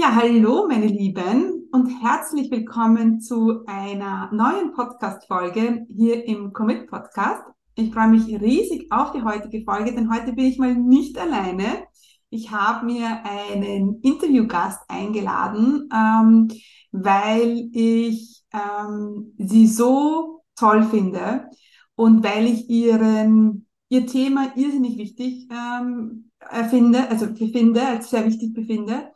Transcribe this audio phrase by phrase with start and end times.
[0.00, 7.42] Ja, hallo meine Lieben und herzlich willkommen zu einer neuen Podcast-Folge hier im Commit Podcast.
[7.74, 11.82] Ich freue mich riesig auf die heutige Folge, denn heute bin ich mal nicht alleine.
[12.30, 16.46] Ich habe mir einen Interviewgast eingeladen, ähm,
[16.92, 21.48] weil ich ähm, sie so toll finde
[21.96, 26.30] und weil ich ihren, ihr Thema irrsinnig wichtig ähm,
[26.70, 29.10] finde, also befinde, als sehr wichtig befinde.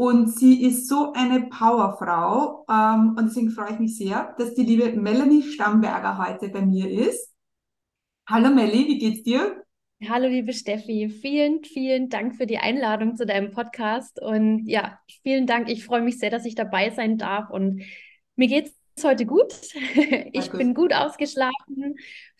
[0.00, 2.64] Und sie ist so eine Powerfrau.
[2.70, 6.88] Ähm, und deswegen freue ich mich sehr, dass die liebe Melanie Stammberger heute bei mir
[6.88, 7.34] ist.
[8.28, 9.64] Hallo Melli, wie geht's dir?
[10.08, 14.22] Hallo liebe Steffi, vielen, vielen Dank für die Einladung zu deinem Podcast.
[14.22, 15.68] Und ja, vielen Dank.
[15.68, 17.50] Ich freue mich sehr, dass ich dabei sein darf.
[17.50, 17.82] Und
[18.36, 19.52] mir geht's heute gut.
[20.32, 21.96] Ich bin gut ausgeschlafen,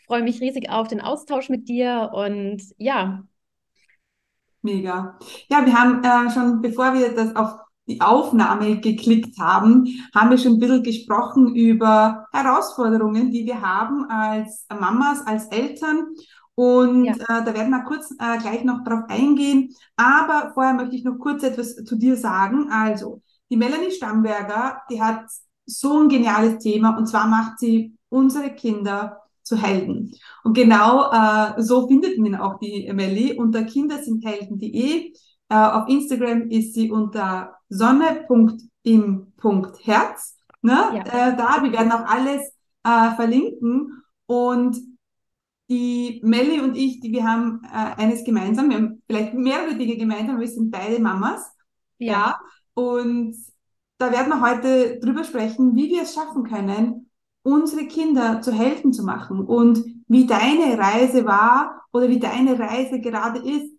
[0.06, 2.12] freue mich riesig auf den Austausch mit dir.
[2.14, 3.24] Und ja,
[4.62, 5.18] Mega.
[5.48, 10.38] Ja, wir haben äh, schon, bevor wir das auf die Aufnahme geklickt haben, haben wir
[10.38, 16.08] schon ein bisschen gesprochen über Herausforderungen, die wir haben als Mamas, als Eltern.
[16.54, 17.12] Und ja.
[17.14, 19.74] äh, da werden wir kurz äh, gleich noch drauf eingehen.
[19.96, 22.68] Aber vorher möchte ich noch kurz etwas zu dir sagen.
[22.70, 25.24] Also, die Melanie Stamberger, die hat
[25.64, 30.14] so ein geniales Thema und zwar macht sie unsere Kinder zu Helden.
[30.44, 35.12] Und genau äh, so findet man auch die Melli unter kindersindhelden.de.
[35.48, 38.76] Äh, auf Instagram ist sie unter sonne.im.herz.
[40.62, 40.72] Ne?
[40.72, 41.00] Ja.
[41.00, 42.42] Äh, da, wir werden auch alles
[42.84, 44.02] äh, verlinken.
[44.26, 44.76] Und
[45.70, 49.96] die Melli und ich, die, wir haben äh, eines gemeinsam, wir haben vielleicht mehrere Dinge
[49.96, 51.50] gemeinsam, wir sind beide Mamas.
[51.98, 52.12] Ja.
[52.12, 52.38] ja.
[52.74, 53.36] Und
[53.98, 57.07] da werden wir heute drüber sprechen, wie wir es schaffen können,
[57.48, 63.00] unsere Kinder zu Helden zu machen und wie deine Reise war oder wie deine Reise
[63.00, 63.72] gerade ist,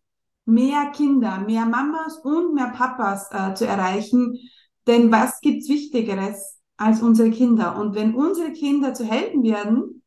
[0.46, 4.40] mehr Kinder, mehr Mamas und mehr Papas äh, zu erreichen.
[4.88, 7.78] Denn was gibt's Wichtigeres als unsere Kinder?
[7.78, 10.02] Und wenn unsere Kinder zu Helden werden,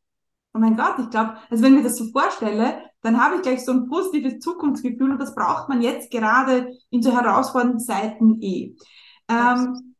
[0.53, 3.43] oh mein Gott, ich glaube, also wenn ich mir das so vorstelle, dann habe ich
[3.43, 8.41] gleich so ein positives Zukunftsgefühl und das braucht man jetzt gerade in so herausfordernden Zeiten
[8.41, 8.75] eh.
[9.29, 9.92] Ähm,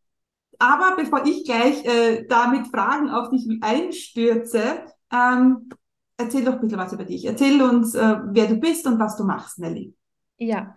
[0.60, 5.70] aber bevor ich gleich äh, da mit Fragen auf dich einstürze, ähm,
[6.18, 7.26] erzähl doch bitte was über dich.
[7.26, 9.94] Erzähl uns, äh, wer du bist und was du machst, Nelly.
[10.38, 10.76] Ja.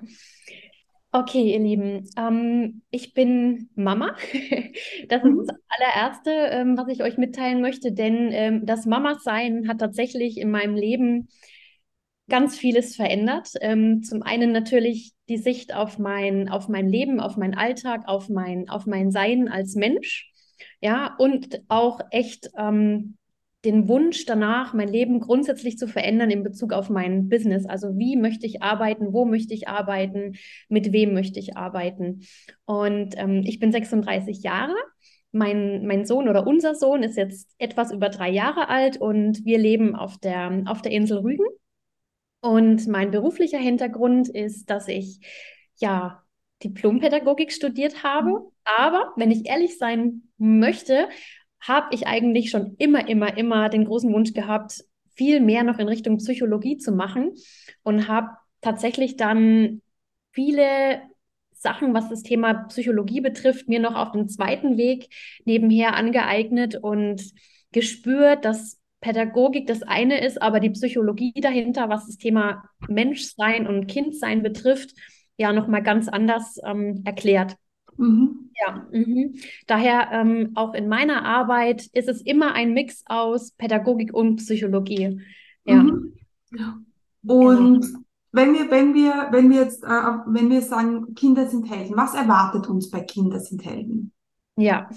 [1.13, 4.15] Okay, ihr Lieben, ähm, ich bin Mama.
[5.09, 5.47] Das ist mhm.
[5.47, 10.51] das allererste, ähm, was ich euch mitteilen möchte, denn ähm, das Mama-Sein hat tatsächlich in
[10.51, 11.29] meinem Leben
[12.29, 13.51] ganz vieles verändert.
[13.61, 18.29] Ähm, zum einen natürlich die Sicht auf mein, auf mein Leben, auf meinen Alltag, auf
[18.29, 20.33] mein, auf mein Sein als Mensch.
[20.81, 23.17] Ja, und auch echt ähm,
[23.65, 27.67] den Wunsch danach, mein Leben grundsätzlich zu verändern in Bezug auf mein Business.
[27.67, 30.37] Also wie möchte ich arbeiten, wo möchte ich arbeiten,
[30.69, 32.21] mit wem möchte ich arbeiten.
[32.65, 34.75] Und ähm, ich bin 36 Jahre.
[35.33, 39.59] Mein, mein Sohn oder unser Sohn ist jetzt etwas über drei Jahre alt und wir
[39.59, 41.45] leben auf der, auf der Insel Rügen
[42.41, 45.21] und mein beruflicher Hintergrund ist, dass ich
[45.77, 46.23] ja
[46.63, 48.31] Diplompädagogik studiert habe.
[48.31, 48.47] Mhm.
[48.65, 51.09] Aber wenn ich ehrlich sein möchte,
[51.61, 55.89] habe ich eigentlich schon immer, immer, immer den großen Wunsch gehabt, viel mehr noch in
[55.89, 57.33] Richtung Psychologie zu machen
[57.83, 58.29] und habe
[58.61, 59.81] tatsächlich dann
[60.33, 61.01] viele
[61.53, 65.09] Sachen, was das Thema Psychologie betrifft, mir noch auf dem zweiten Weg
[65.45, 67.23] nebenher angeeignet und
[67.73, 73.87] gespürt, dass Pädagogik das eine ist, aber die Psychologie dahinter, was das Thema Menschsein und
[73.87, 74.95] Kindsein betrifft,
[75.37, 77.57] ja nochmal ganz anders ähm, erklärt.
[77.97, 78.51] Mhm.
[78.61, 79.35] Ja, mhm.
[79.67, 85.21] daher ähm, auch in meiner Arbeit ist es immer ein Mix aus Pädagogik und Psychologie.
[85.65, 85.83] Ja.
[85.83, 86.15] Mhm.
[87.27, 87.99] Und genau.
[88.33, 89.89] wenn wir, wenn wir, wenn wir jetzt, äh,
[90.27, 94.13] wenn wir sagen, Kinder sind Helden, was erwartet uns bei Kinder sind Helden?
[94.57, 94.89] Ja,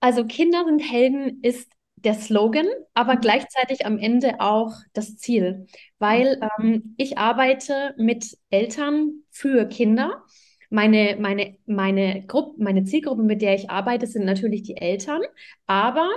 [0.00, 1.70] also Kinder sind Helden ist
[2.04, 3.20] der Slogan, aber mhm.
[3.20, 5.66] gleichzeitig am Ende auch das Ziel,
[5.98, 6.64] weil mhm.
[6.64, 10.24] ähm, ich arbeite mit Eltern für Kinder.
[10.70, 15.20] Meine, meine, meine, Gruppe, meine Zielgruppe, mit der ich arbeite, sind natürlich die Eltern,
[15.66, 16.08] aber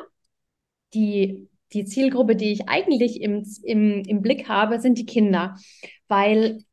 [0.93, 5.57] die, die Zielgruppe, die ich eigentlich im, im, im Blick habe, sind die Kinder,
[6.07, 6.63] weil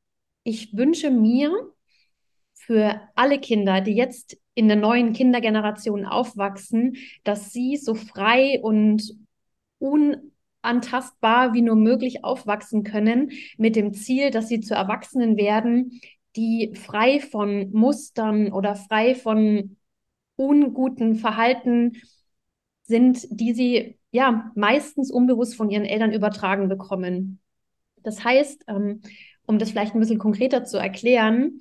[0.45, 1.53] ich wünsche mir
[2.67, 9.03] für alle Kinder, die jetzt in der neuen Kindergeneration aufwachsen, dass sie so frei und
[9.79, 16.01] unantastbar wie nur möglich aufwachsen können, mit dem Ziel, dass sie zu Erwachsenen werden,
[16.37, 19.77] die frei von Mustern oder frei von
[20.37, 22.01] unguten Verhalten
[22.83, 27.41] sind, die sie ja meistens unbewusst von ihren Eltern übertragen bekommen.
[28.03, 29.03] Das heißt, ähm,
[29.47, 31.61] um das vielleicht ein bisschen konkreter zu erklären,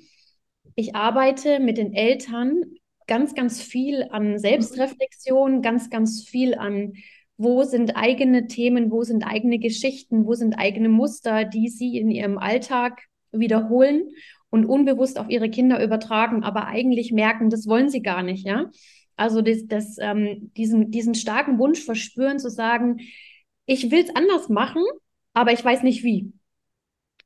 [0.76, 2.64] ich arbeite mit den Eltern
[3.08, 6.94] ganz, ganz viel an Selbstreflexion, ganz, ganz viel an,
[7.38, 12.12] wo sind eigene Themen, wo sind eigene Geschichten, wo sind eigene Muster, die sie in
[12.12, 13.02] ihrem Alltag
[13.32, 14.12] wiederholen
[14.50, 18.70] und unbewusst auf ihre Kinder übertragen, aber eigentlich merken, das wollen sie gar nicht, ja.
[19.16, 23.00] Also das, das, ähm, diesen, diesen starken Wunsch verspüren, zu sagen,
[23.66, 24.84] ich will es anders machen,
[25.34, 26.34] aber ich weiß nicht wie.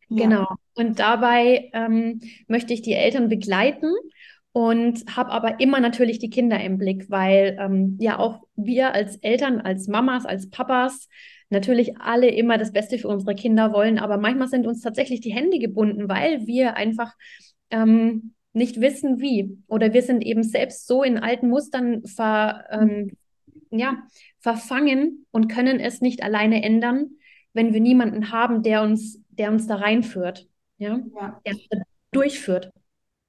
[0.10, 0.48] Genau.
[0.76, 3.92] Und dabei ähm, möchte ich die Eltern begleiten
[4.52, 9.18] und habe aber immer natürlich die Kinder im Blick, weil ähm, ja auch wir als
[9.18, 11.10] Eltern, als Mamas, als Papas
[11.50, 15.34] natürlich alle immer das Beste für unsere Kinder wollen, aber manchmal sind uns tatsächlich die
[15.34, 17.14] Hände gebunden, weil wir einfach
[17.70, 19.58] ähm, nicht wissen, wie.
[19.68, 23.12] Oder wir sind eben selbst so in alten Mustern ver, ähm,
[23.70, 23.98] ja,
[24.40, 27.12] verfangen und können es nicht alleine ändern,
[27.54, 30.48] wenn wir niemanden haben, der uns, der uns da reinführt,
[30.78, 31.40] ja, ja.
[31.46, 31.56] der
[32.12, 32.72] durchführt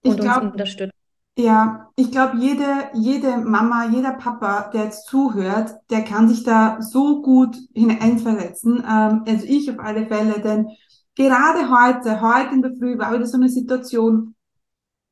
[0.04, 0.94] und glaub, uns unterstützt.
[1.38, 6.80] Ja, ich glaube, jede, jede Mama, jeder Papa, der jetzt zuhört, der kann sich da
[6.80, 8.78] so gut hineinversetzen.
[8.78, 10.68] Ähm, also ich auf alle Fälle, denn
[11.14, 14.34] gerade heute, heute in der Früh war wieder so eine Situation,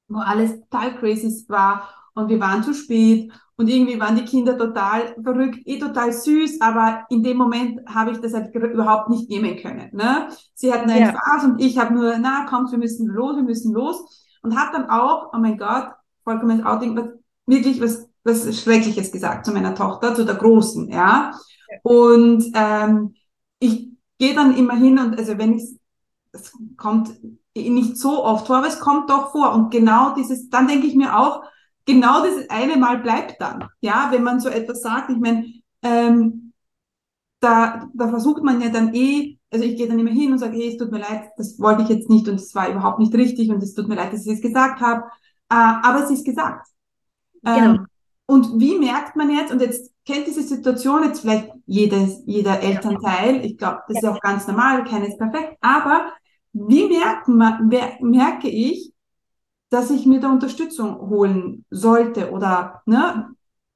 [0.09, 4.57] wo alles total crazy war und wir waren zu spät und irgendwie waren die Kinder
[4.59, 9.29] total verrückt, eh total süß, aber in dem Moment habe ich das halt überhaupt nicht
[9.29, 9.91] nehmen können.
[9.93, 10.29] Ne?
[10.55, 11.11] Sie hatten einen ja.
[11.11, 14.73] Spaß und ich habe nur, na kommt, wir müssen los, wir müssen los und habe
[14.73, 15.89] dann auch, oh mein Gott,
[16.25, 17.11] vollkommenes Outing, was,
[17.47, 21.33] wirklich was, was Schreckliches gesagt zu meiner Tochter, zu der Großen, ja.
[21.83, 23.15] Und ähm,
[23.59, 23.89] ich
[24.19, 25.79] gehe dann immer hin und also wenn ich
[26.35, 27.11] es kommt
[27.57, 29.55] nicht so oft vor, aber es kommt doch vor.
[29.55, 31.45] Und genau dieses, dann denke ich mir auch,
[31.85, 33.69] genau dieses eine Mal bleibt dann.
[33.81, 35.47] Ja, wenn man so etwas sagt, ich meine,
[35.83, 36.53] ähm,
[37.41, 40.57] da, da versucht man ja dann eh, also ich gehe dann immer hin und sage,
[40.57, 43.15] hey, es tut mir leid, das wollte ich jetzt nicht und es war überhaupt nicht
[43.15, 45.03] richtig und es tut mir leid, dass ich es gesagt habe.
[45.49, 46.67] Äh, aber es ist gesagt.
[47.47, 47.85] Ähm, genau.
[48.27, 53.45] Und wie merkt man jetzt, und jetzt kennt diese Situation jetzt vielleicht jedes, jeder Elternteil,
[53.45, 56.13] ich glaube, das ist auch ganz normal, keiner ist perfekt, aber
[56.53, 57.69] wie merkt man,
[58.01, 58.94] merke ich,
[59.71, 63.29] dass ich mir da Unterstützung holen sollte oder, ne,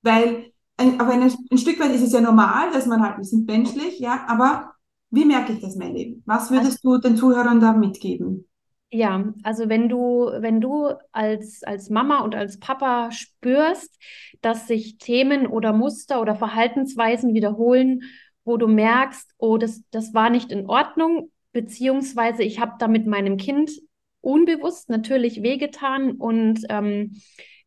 [0.02, 3.24] weil ein, auf eine, ein Stück weit ist es ja normal, dass man halt, wir
[3.24, 4.72] sind menschlich, ja, aber
[5.10, 6.22] wie merke ich das, mein Leben?
[6.26, 8.46] Was würdest du den Zuhörern da mitgeben?
[8.90, 13.98] Ja, also wenn du, wenn du als, als Mama und als Papa spürst,
[14.40, 18.02] dass sich Themen oder Muster oder Verhaltensweisen wiederholen,
[18.44, 23.06] wo du merkst, oh, das, das war nicht in Ordnung, beziehungsweise ich habe da mit
[23.06, 23.70] meinem Kind
[24.20, 27.20] unbewusst natürlich wehgetan und ähm,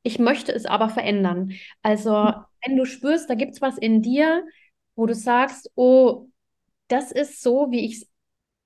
[0.04, 1.54] ich möchte es aber verändern.
[1.82, 2.34] Also
[2.66, 4.44] wenn du spürst, da gibt es was in dir,
[4.96, 6.28] wo du sagst, oh,
[6.88, 8.08] das ist so, wie ich es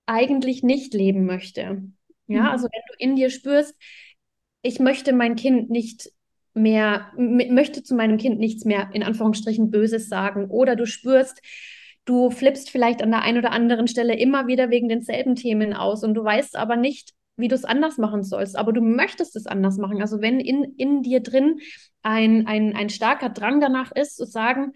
[0.06, 1.84] eigentlich nicht leben möchte.
[2.28, 2.48] Ja, mhm.
[2.48, 3.76] also wenn du in dir spürst,
[4.62, 6.12] ich möchte mein Kind nicht
[6.54, 11.42] mehr, möchte zu meinem Kind nichts mehr in Anführungsstrichen Böses sagen oder du spürst,
[12.06, 16.04] du flippst vielleicht an der einen oder anderen Stelle immer wieder wegen denselben Themen aus
[16.04, 19.48] und du weißt aber nicht, wie du es anders machen sollst, aber du möchtest es
[19.48, 20.02] anders machen.
[20.02, 21.60] Also wenn in, in dir drin
[22.02, 24.74] ein, ein, ein starker Drang danach ist, zu sagen,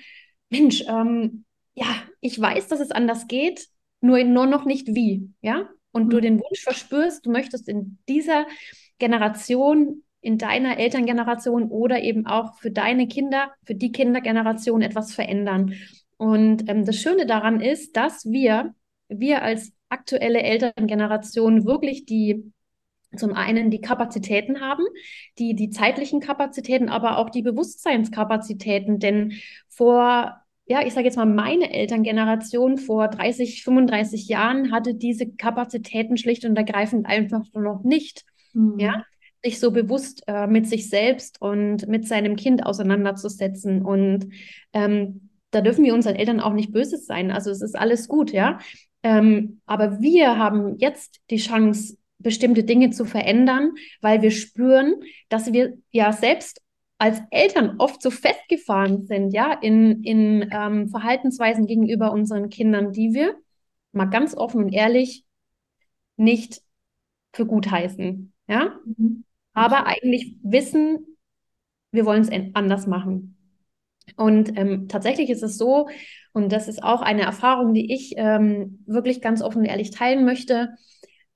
[0.50, 1.88] Mensch, ähm, ja,
[2.20, 3.68] ich weiß, dass es anders geht,
[4.02, 5.70] nur, nur noch nicht wie, ja?
[5.92, 6.10] und mhm.
[6.10, 8.46] du den Wunsch verspürst, du möchtest in dieser
[8.98, 15.74] Generation, in deiner Elterngeneration oder eben auch für deine Kinder, für die Kindergeneration etwas verändern.
[16.18, 18.74] Und ähm, das Schöne daran ist, dass wir,
[19.08, 22.52] wir als aktuelle Elterngeneration wirklich die
[23.18, 24.84] zum einen die Kapazitäten haben,
[25.40, 29.00] die, die zeitlichen Kapazitäten, aber auch die Bewusstseinskapazitäten.
[29.00, 29.34] Denn
[29.68, 36.16] vor ja, ich sage jetzt mal, meine Elterngeneration vor 30, 35 Jahren hatte diese Kapazitäten
[36.16, 38.24] schlicht und ergreifend einfach noch nicht.
[38.54, 38.78] Mhm.
[38.78, 39.04] Ja,
[39.44, 43.84] sich so bewusst äh, mit sich selbst und mit seinem Kind auseinanderzusetzen.
[43.84, 44.30] Und
[44.74, 47.32] ähm, da dürfen wir unseren Eltern auch nicht böses sein.
[47.32, 48.60] Also es ist alles gut, ja.
[49.04, 54.96] Ähm, aber wir haben jetzt die Chance, bestimmte Dinge zu verändern, weil wir spüren,
[55.30, 56.62] dass wir ja selbst
[56.98, 63.14] als Eltern oft so festgefahren sind, ja, in, in ähm, Verhaltensweisen gegenüber unseren Kindern, die
[63.14, 63.36] wir
[63.94, 65.24] mal ganz offen und ehrlich
[66.18, 66.62] nicht
[67.32, 69.24] für gut heißen, ja, mhm.
[69.54, 71.18] aber eigentlich wissen,
[71.92, 73.39] wir wollen es anders machen.
[74.16, 75.88] Und ähm, tatsächlich ist es so,
[76.34, 80.26] und das ist auch eine Erfahrung, die ich ähm, wirklich ganz offen und ehrlich teilen
[80.26, 80.70] möchte,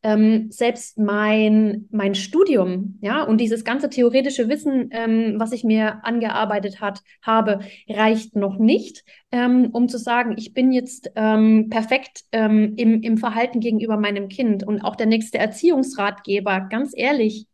[0.04, 6.04] ähm, selbst mein, mein Studium, ja, und dieses ganze theoretische Wissen, ähm, was ich mir
[6.04, 12.24] angearbeitet hat, habe, reicht noch nicht, ähm, um zu sagen, ich bin jetzt ähm, perfekt
[12.34, 14.68] ähm, im, im Verhalten gegenüber meinem Kind.
[14.68, 17.48] Und auch der nächste Erziehungsratgeber, ganz ehrlich,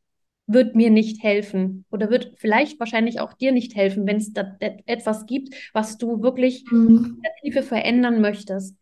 [0.52, 4.58] wird mir nicht helfen oder wird vielleicht wahrscheinlich auch dir nicht helfen, wenn es da
[4.86, 7.22] etwas gibt, was du wirklich mhm.
[7.42, 8.76] Tiefe verändern möchtest.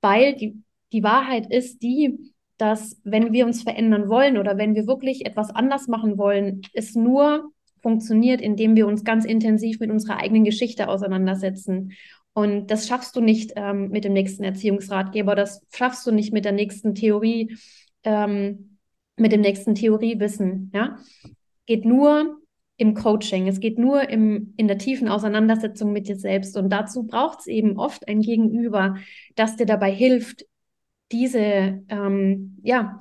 [0.00, 4.86] Weil die, die Wahrheit ist die, dass wenn wir uns verändern wollen oder wenn wir
[4.86, 7.50] wirklich etwas anders machen wollen, es nur
[7.82, 11.92] funktioniert, indem wir uns ganz intensiv mit unserer eigenen Geschichte auseinandersetzen.
[12.32, 16.44] Und das schaffst du nicht ähm, mit dem nächsten Erziehungsratgeber, das schaffst du nicht mit
[16.44, 17.56] der nächsten Theorie,
[18.02, 18.75] ähm,
[19.16, 20.70] mit dem nächsten Theoriewissen.
[20.74, 20.98] Ja?
[21.66, 22.38] Geht nur
[22.78, 26.56] im Coaching, es geht nur im, in der tiefen Auseinandersetzung mit dir selbst.
[26.56, 28.96] Und dazu braucht es eben oft ein Gegenüber,
[29.34, 30.44] das dir dabei hilft,
[31.12, 33.00] diese, ähm, ja,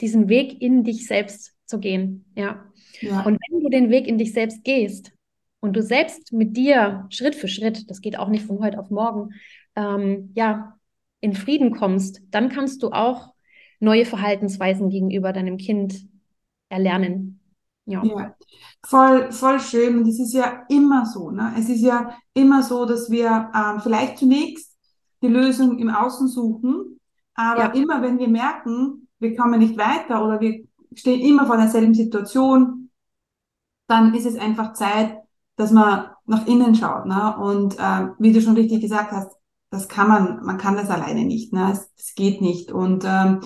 [0.00, 2.24] diesen Weg in dich selbst zu gehen.
[2.34, 2.64] Ja.
[3.00, 3.22] ja.
[3.22, 5.12] Und wenn du den Weg in dich selbst gehst
[5.60, 8.90] und du selbst mit dir Schritt für Schritt, das geht auch nicht von heute auf
[8.90, 9.34] morgen,
[9.74, 10.78] ähm, ja,
[11.20, 13.34] in Frieden kommst, dann kannst du auch
[13.80, 16.06] neue Verhaltensweisen gegenüber deinem Kind
[16.68, 17.40] erlernen.
[17.84, 18.02] Ja.
[18.04, 18.34] ja.
[18.84, 19.98] voll, voll schön.
[19.98, 21.30] Und es ist ja immer so.
[21.30, 21.54] Ne?
[21.58, 24.76] Es ist ja immer so, dass wir ähm, vielleicht zunächst
[25.22, 26.96] die Lösung im Außen suchen
[27.36, 27.70] aber ja.
[27.80, 30.64] immer wenn wir merken, wir kommen nicht weiter oder wir
[30.94, 32.90] stehen immer vor derselben Situation,
[33.86, 35.18] dann ist es einfach Zeit,
[35.56, 37.06] dass man nach innen schaut.
[37.06, 37.36] Ne?
[37.36, 39.30] Und äh, wie du schon richtig gesagt hast,
[39.70, 41.52] das kann man, man kann das alleine nicht.
[41.52, 41.70] Ne?
[41.72, 42.72] Es, es geht nicht.
[42.72, 43.40] Und ähm,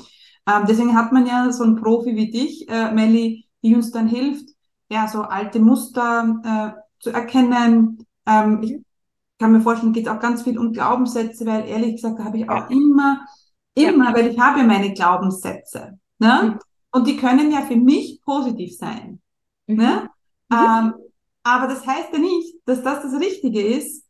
[0.46, 4.08] äh, deswegen hat man ja so einen Profi wie dich, äh, Melli, die uns dann
[4.08, 4.50] hilft,
[4.90, 6.40] ja, so alte Muster
[6.76, 8.06] äh, zu erkennen.
[8.26, 8.80] Ähm, ich
[9.38, 12.48] kann mir vorstellen, geht auch ganz viel um Glaubenssätze, weil ehrlich gesagt, da habe ich
[12.48, 13.24] auch immer
[13.74, 15.98] Immer, weil ich habe ja meine Glaubenssätze.
[16.18, 16.40] Ne?
[16.42, 16.58] Mhm.
[16.92, 19.20] Und die können ja für mich positiv sein.
[19.66, 19.76] Mhm.
[19.76, 20.10] Ne?
[20.48, 20.56] Mhm.
[20.56, 20.94] Ähm,
[21.42, 24.04] aber das heißt ja nicht, dass das das Richtige ist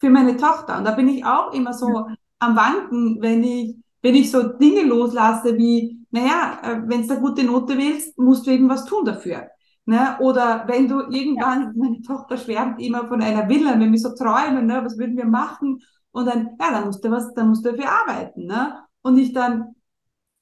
[0.00, 0.78] für meine Tochter.
[0.78, 2.06] Und da bin ich auch immer so
[2.38, 7.20] am Wanken, wenn ich, wenn ich so Dinge loslasse wie, naja, äh, wenn du eine
[7.20, 9.48] gute Note willst, musst du irgendwas tun dafür.
[9.84, 10.16] Ne?
[10.20, 11.72] Oder wenn du irgendwann, ja.
[11.74, 14.82] meine Tochter schwärmt immer von einer Villa, wenn wir so träumen, ne?
[14.84, 15.80] was würden wir machen?
[16.12, 18.46] Und dann, ja, dann musst du was, dann musst du dafür arbeiten.
[18.46, 18.82] Ne?
[19.02, 19.74] und ich dann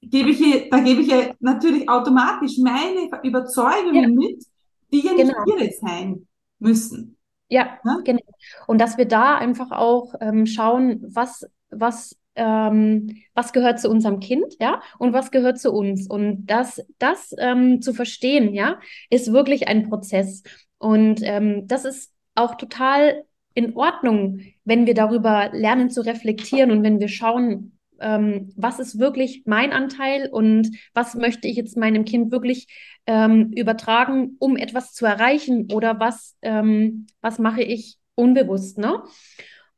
[0.00, 4.08] gebe ich, da gebe ich ja natürlich automatisch meine Überzeugungen ja.
[4.08, 4.44] mit,
[4.92, 5.44] die ja nicht genau.
[5.46, 6.26] ihre sein
[6.58, 7.16] müssen.
[7.48, 8.22] Ja, ja, genau.
[8.66, 14.20] Und dass wir da einfach auch ähm, schauen, was, was, ähm, was gehört zu unserem
[14.20, 16.08] Kind, ja, und was gehört zu uns.
[16.08, 18.78] Und das, das ähm, zu verstehen, ja,
[19.10, 20.42] ist wirklich ein Prozess.
[20.78, 26.82] Und ähm, das ist auch total in Ordnung, wenn wir darüber lernen zu reflektieren und
[26.82, 32.04] wenn wir schauen, ähm, was ist wirklich mein Anteil und was möchte ich jetzt meinem
[32.04, 32.68] Kind wirklich
[33.06, 39.02] ähm, übertragen, um etwas zu erreichen oder was, ähm, was mache ich unbewusst, ne?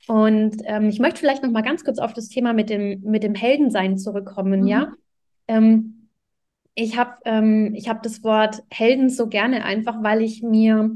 [0.08, 3.22] Und ähm, ich möchte vielleicht noch mal ganz kurz auf das Thema mit dem, mit
[3.22, 4.66] dem Heldensein zurückkommen, mhm.
[4.66, 4.92] ja?
[5.48, 6.08] Ähm,
[6.74, 10.90] ich habe ähm, ich hab das Wort Helden so gerne einfach, weil ich mir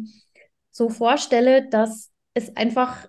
[0.70, 3.08] so vorstelle, dass es einfach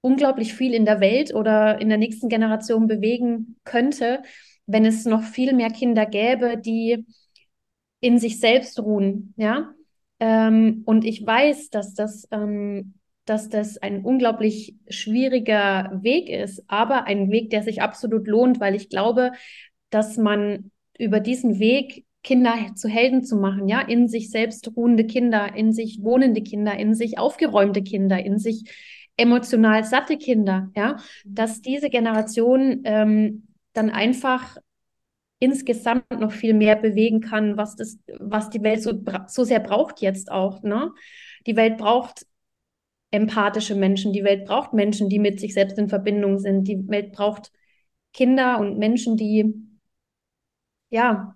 [0.00, 4.22] unglaublich viel in der Welt oder in der nächsten Generation bewegen könnte,
[4.66, 7.06] wenn es noch viel mehr Kinder gäbe, die
[8.00, 9.72] in sich selbst ruhen, ja.
[10.20, 17.04] Ähm, und ich weiß, dass das, ähm, dass das ein unglaublich schwieriger Weg ist, aber
[17.04, 19.32] ein Weg, der sich absolut lohnt, weil ich glaube,
[19.90, 25.04] dass man über diesen Weg Kinder zu Helden zu machen, ja, in sich selbst ruhende
[25.04, 28.64] Kinder, in sich wohnende Kinder, in sich aufgeräumte Kinder, in sich
[29.16, 34.56] emotional satte Kinder, ja, dass diese Generation ähm, dann einfach
[35.38, 38.92] insgesamt noch viel mehr bewegen kann, was das, was die Welt so,
[39.26, 40.62] so sehr braucht jetzt auch.
[40.62, 40.92] Ne?
[41.46, 42.26] Die Welt braucht
[43.14, 47.12] empathische Menschen, die Welt braucht Menschen, die mit sich selbst in Verbindung sind, die Welt
[47.12, 47.52] braucht
[48.12, 49.54] Kinder und Menschen, die
[50.90, 51.34] ja,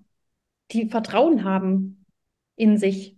[0.71, 2.05] die Vertrauen haben
[2.57, 3.17] in sich.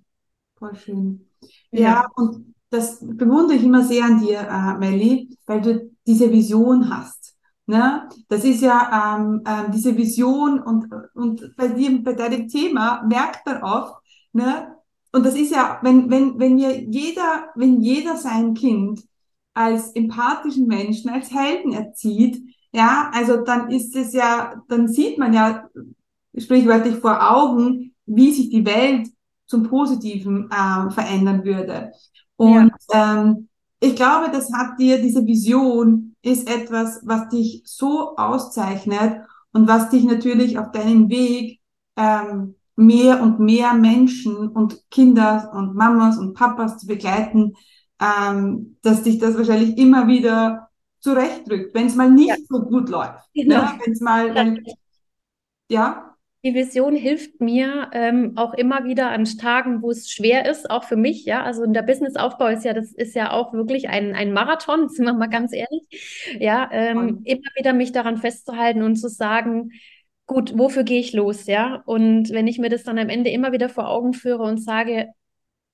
[0.56, 1.28] Voll schön.
[1.70, 6.30] Ja, ja und das bewundere ich immer sehr an dir, äh, Melli, weil du diese
[6.30, 7.34] Vision hast.
[7.66, 8.08] Ne?
[8.28, 13.46] Das ist ja ähm, ähm, diese Vision und, und bei dir, bei deinem Thema merkt
[13.46, 13.94] man oft,
[14.32, 14.76] ne?
[15.12, 19.02] Und das ist ja, wenn, wenn, wenn wir jeder, wenn jeder sein Kind
[19.54, 22.40] als empathischen Menschen, als Helden erzieht,
[22.72, 25.68] ja, also dann ist es ja, dann sieht man ja
[26.36, 29.08] sprichwörtlich vor Augen, wie sich die Welt
[29.46, 31.92] zum Positiven äh, verändern würde.
[32.36, 33.20] Und ja.
[33.22, 33.48] ähm,
[33.80, 39.90] ich glaube, das hat dir, diese Vision ist etwas, was dich so auszeichnet und was
[39.90, 41.60] dich natürlich auf deinem Weg
[41.96, 47.54] ähm, mehr und mehr Menschen und Kinder und Mamas und Papas zu begleiten,
[48.00, 50.70] ähm, dass dich das wahrscheinlich immer wieder
[51.00, 52.36] zurechtrückt, wenn es mal nicht ja.
[52.48, 53.28] so gut läuft.
[53.34, 53.62] Genau.
[53.62, 53.78] Ne?
[53.84, 54.64] Wenn es mal, wenn,
[55.70, 56.16] ja.
[56.42, 60.84] Die Vision hilft mir ähm, auch immer wieder an Tagen, wo es schwer ist, auch
[60.84, 61.42] für mich, ja.
[61.42, 65.04] Also in der Businessaufbau ist ja, das ist ja auch wirklich ein, ein Marathon, sind
[65.04, 65.82] wir mal ganz ehrlich.
[66.38, 69.72] Ja, ähm, immer wieder mich daran festzuhalten und zu sagen,
[70.30, 71.82] gut, wofür gehe ich los, ja?
[71.86, 75.08] Und wenn ich mir das dann am Ende immer wieder vor Augen führe und sage,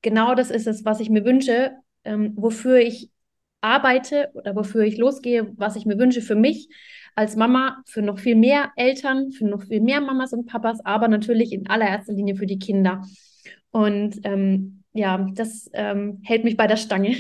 [0.01, 1.73] genau das ist es, was ich mir wünsche,
[2.05, 3.11] ähm, wofür ich
[3.61, 6.71] arbeite oder wofür ich losgehe, was ich mir wünsche für mich,
[7.15, 11.09] als Mama für noch viel mehr Eltern, für noch viel mehr Mamas und Papas, aber
[11.09, 13.03] natürlich in allererster Linie für die Kinder.
[13.73, 17.15] Und ähm, ja, das ähm, hält mich bei der Stange.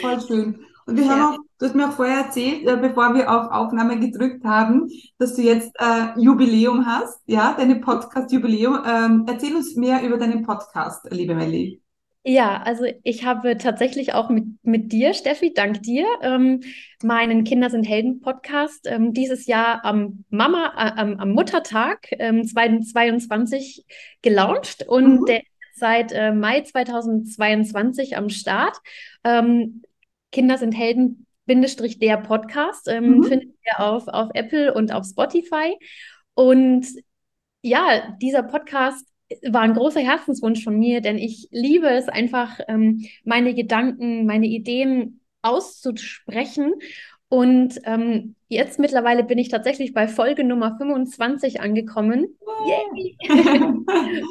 [0.00, 0.60] Voll, schön.
[0.88, 4.00] Und wir haben auch, du hast mir auch vorher erzählt, äh, bevor wir auf Aufnahme
[4.00, 8.78] gedrückt haben, dass du jetzt äh, Jubiläum hast, ja, deine Podcast-Jubiläum.
[8.86, 11.82] Ähm, erzähl uns mehr über deinen Podcast, liebe Melli.
[12.24, 16.60] Ja, also ich habe tatsächlich auch mit, mit dir, Steffi, dank dir, ähm,
[17.02, 22.44] meinen Kinder sind Helden Podcast ähm, dieses Jahr am Mama, äh, am, am, Muttertag ähm,
[22.44, 23.84] 2022
[24.22, 25.26] gelauncht und mhm.
[25.26, 25.42] der
[25.74, 28.78] seit äh, Mai 2022 am Start.
[29.22, 29.82] Ähm,
[30.30, 33.24] Kinder sind Helden Bindestrich der Podcast ähm, mhm.
[33.24, 35.76] findet ihr auf, auf Apple und auf Spotify.
[36.34, 36.86] Und
[37.62, 39.08] ja, dieser Podcast
[39.48, 44.46] war ein großer Herzenswunsch von mir, denn ich liebe es einfach, ähm, meine Gedanken, meine
[44.46, 46.74] Ideen auszusprechen.
[47.30, 52.38] Und ähm, jetzt mittlerweile bin ich tatsächlich bei Folge Nummer 25 angekommen.
[52.66, 53.16] Yay!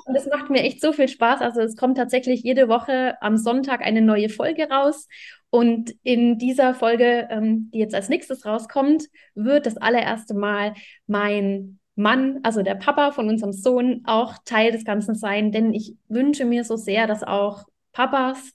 [0.06, 1.42] und es macht mir echt so viel Spaß.
[1.42, 5.08] Also es kommt tatsächlich jede Woche am Sonntag eine neue Folge raus.
[5.50, 10.74] Und in dieser Folge, ähm, die jetzt als nächstes rauskommt, wird das allererste Mal
[11.06, 15.96] mein Mann, also der Papa von unserem Sohn, auch Teil des Ganzen sein, denn ich
[16.10, 18.54] wünsche mir so sehr, dass auch Papas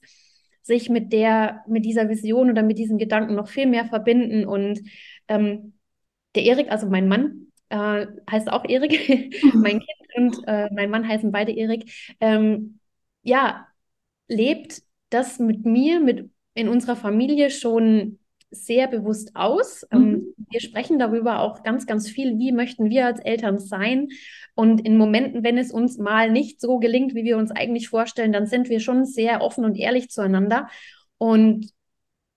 [0.63, 4.45] sich mit der, mit dieser Vision oder mit diesen Gedanken noch viel mehr verbinden.
[4.45, 4.81] Und
[5.27, 5.73] ähm,
[6.35, 9.79] der Erik, also mein Mann, äh, heißt auch Erik, mein
[10.15, 12.79] Kind und äh, mein Mann heißen beide Erik, ähm,
[13.23, 13.67] ja,
[14.27, 18.19] lebt das mit mir, mit in unserer Familie schon
[18.53, 19.85] sehr bewusst aus.
[19.91, 20.33] Ähm, mhm.
[20.49, 24.09] wir sprechen darüber auch ganz, ganz viel, wie möchten wir als Eltern sein.
[24.55, 28.33] Und in Momenten, wenn es uns mal nicht so gelingt, wie wir uns eigentlich vorstellen,
[28.33, 30.67] dann sind wir schon sehr offen und ehrlich zueinander
[31.17, 31.71] und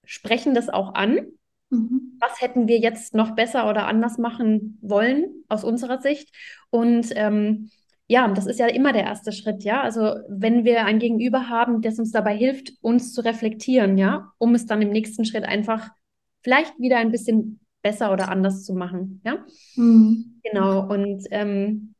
[0.04, 1.26] sprechen das auch an.
[1.70, 2.18] Mhm.
[2.20, 6.34] Was hätten wir jetzt noch besser oder anders machen wollen aus unserer Sicht?
[6.70, 7.70] Und ähm,
[8.08, 9.82] ja, das ist ja immer der erste Schritt, ja.
[9.82, 14.54] Also wenn wir ein Gegenüber haben, das uns dabei hilft, uns zu reflektieren, ja, um
[14.54, 15.90] es dann im nächsten Schritt einfach
[16.46, 19.20] vielleicht wieder ein bisschen besser oder anders zu machen.
[19.24, 20.40] Ja, mhm.
[20.44, 20.86] genau.
[20.86, 21.94] Und ähm,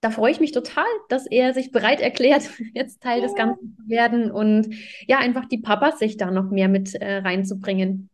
[0.00, 3.26] da freue ich mich total, dass er sich bereit erklärt, jetzt Teil ja.
[3.26, 4.74] des Ganzen zu werden und
[5.06, 8.08] ja, einfach die Papas sich da noch mehr mit äh, reinzubringen.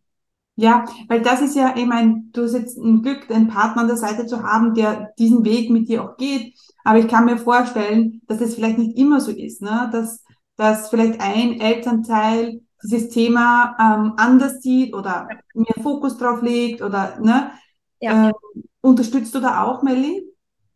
[0.56, 3.88] Ja, weil das ist ja, ich meine, du hast jetzt ein Glück, einen Partner an
[3.88, 6.58] der Seite zu haben, der diesen Weg mit dir auch geht.
[6.82, 9.88] Aber ich kann mir vorstellen, dass es vielleicht nicht immer so ist, ne?
[9.92, 10.24] dass,
[10.56, 17.18] dass vielleicht ein Elternteil dieses Thema ähm, anders sieht oder mehr Fokus drauf legt oder
[17.20, 17.52] ne?
[18.00, 18.28] Ja.
[18.28, 20.24] Ähm, unterstützt du da auch, Melli?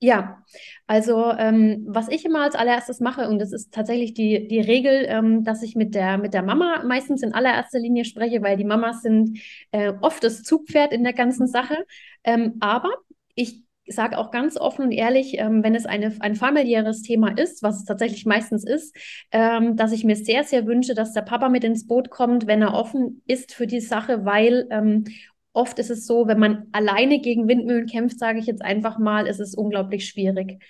[0.01, 0.43] Ja,
[0.87, 5.07] also ähm, was ich immer als allererstes mache, und das ist tatsächlich die, die Regel,
[5.09, 8.65] ähm, dass ich mit der, mit der Mama meistens in allererster Linie spreche, weil die
[8.65, 9.39] Mamas sind
[9.71, 11.87] äh, oft das Zugpferd in der ganzen Sache.
[12.23, 12.91] Ähm, aber
[13.35, 17.63] ich sage auch ganz offen und ehrlich, ähm, wenn es eine, ein familiäres Thema ist,
[17.63, 18.97] was es tatsächlich meistens ist,
[19.31, 22.63] ähm, dass ich mir sehr, sehr wünsche, dass der Papa mit ins Boot kommt, wenn
[22.63, 25.05] er offen ist für die Sache, weil ähm,
[25.53, 29.27] oft ist es so, wenn man alleine gegen Windmühlen kämpft, sage ich jetzt einfach mal,
[29.27, 30.63] ist es unglaublich schwierig.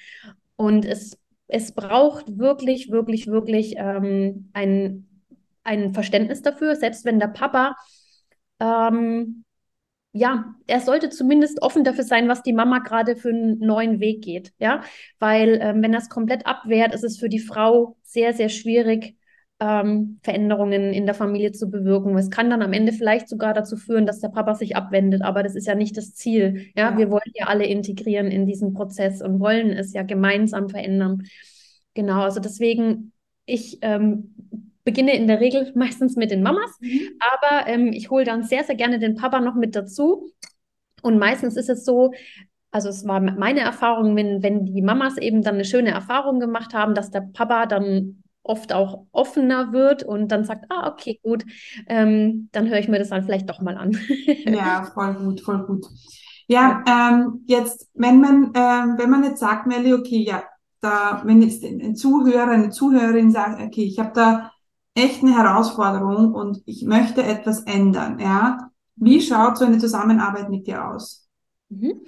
[0.56, 5.08] Und es, es braucht wirklich, wirklich, wirklich ähm, ein,
[5.62, 7.76] ein Verständnis dafür, selbst wenn der Papa
[8.60, 9.44] ähm,
[10.16, 14.22] ja, er sollte zumindest offen dafür sein, was die Mama gerade für einen neuen Weg
[14.22, 14.82] geht, ja,
[15.18, 19.16] weil ähm, wenn das komplett abwehrt, ist es für die Frau sehr, sehr schwierig,
[19.58, 22.16] ähm, Veränderungen in der Familie zu bewirken.
[22.16, 25.42] Es kann dann am Ende vielleicht sogar dazu führen, dass der Papa sich abwendet, aber
[25.42, 26.70] das ist ja nicht das Ziel.
[26.76, 26.98] Ja, ja.
[26.98, 31.24] wir wollen ja alle integrieren in diesen Prozess und wollen es ja gemeinsam verändern.
[31.94, 33.12] Genau, also deswegen,
[33.46, 34.34] ich ähm,
[34.84, 37.00] beginne in der Regel meistens mit den Mamas, mhm.
[37.18, 40.30] aber ähm, ich hole dann sehr, sehr gerne den Papa noch mit dazu.
[41.02, 42.12] Und meistens ist es so,
[42.70, 46.74] also es war meine Erfahrung, wenn, wenn die Mamas eben dann eine schöne Erfahrung gemacht
[46.74, 51.44] haben, dass der Papa dann oft auch offener wird und dann sagt, ah, okay, gut,
[51.88, 53.98] ähm, dann höre ich mir das dann vielleicht doch mal an.
[54.46, 55.86] ja, voll gut, voll gut.
[56.46, 60.44] Ja, ähm, jetzt, wenn man, ähm, wenn man jetzt sagt, Melli, okay, ja,
[60.80, 64.52] da, wenn jetzt ein Zuhörer, eine Zuhörerin sagt, okay, ich habe da
[64.94, 68.70] echt eine Herausforderung und ich möchte etwas ändern, ja.
[68.96, 71.28] Wie schaut so eine Zusammenarbeit mit dir aus?
[71.68, 72.02] Mhm.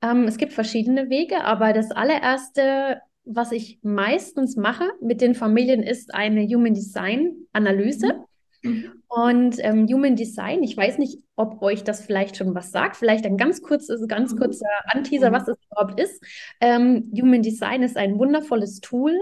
[0.00, 5.82] Ähm, es gibt verschiedene Wege, aber das allererste, was ich meistens mache mit den Familien,
[5.82, 8.24] ist eine Human Design Analyse.
[8.62, 8.92] Mhm.
[9.08, 12.96] Und ähm, Human Design, ich weiß nicht, ob euch das vielleicht schon was sagt.
[12.96, 14.38] Vielleicht ein ganz kurzes, ganz mhm.
[14.38, 15.34] kurzer Anteaser, mhm.
[15.34, 16.22] was es überhaupt ist.
[16.60, 19.12] Ähm, Human Design ist ein wundervolles Tool,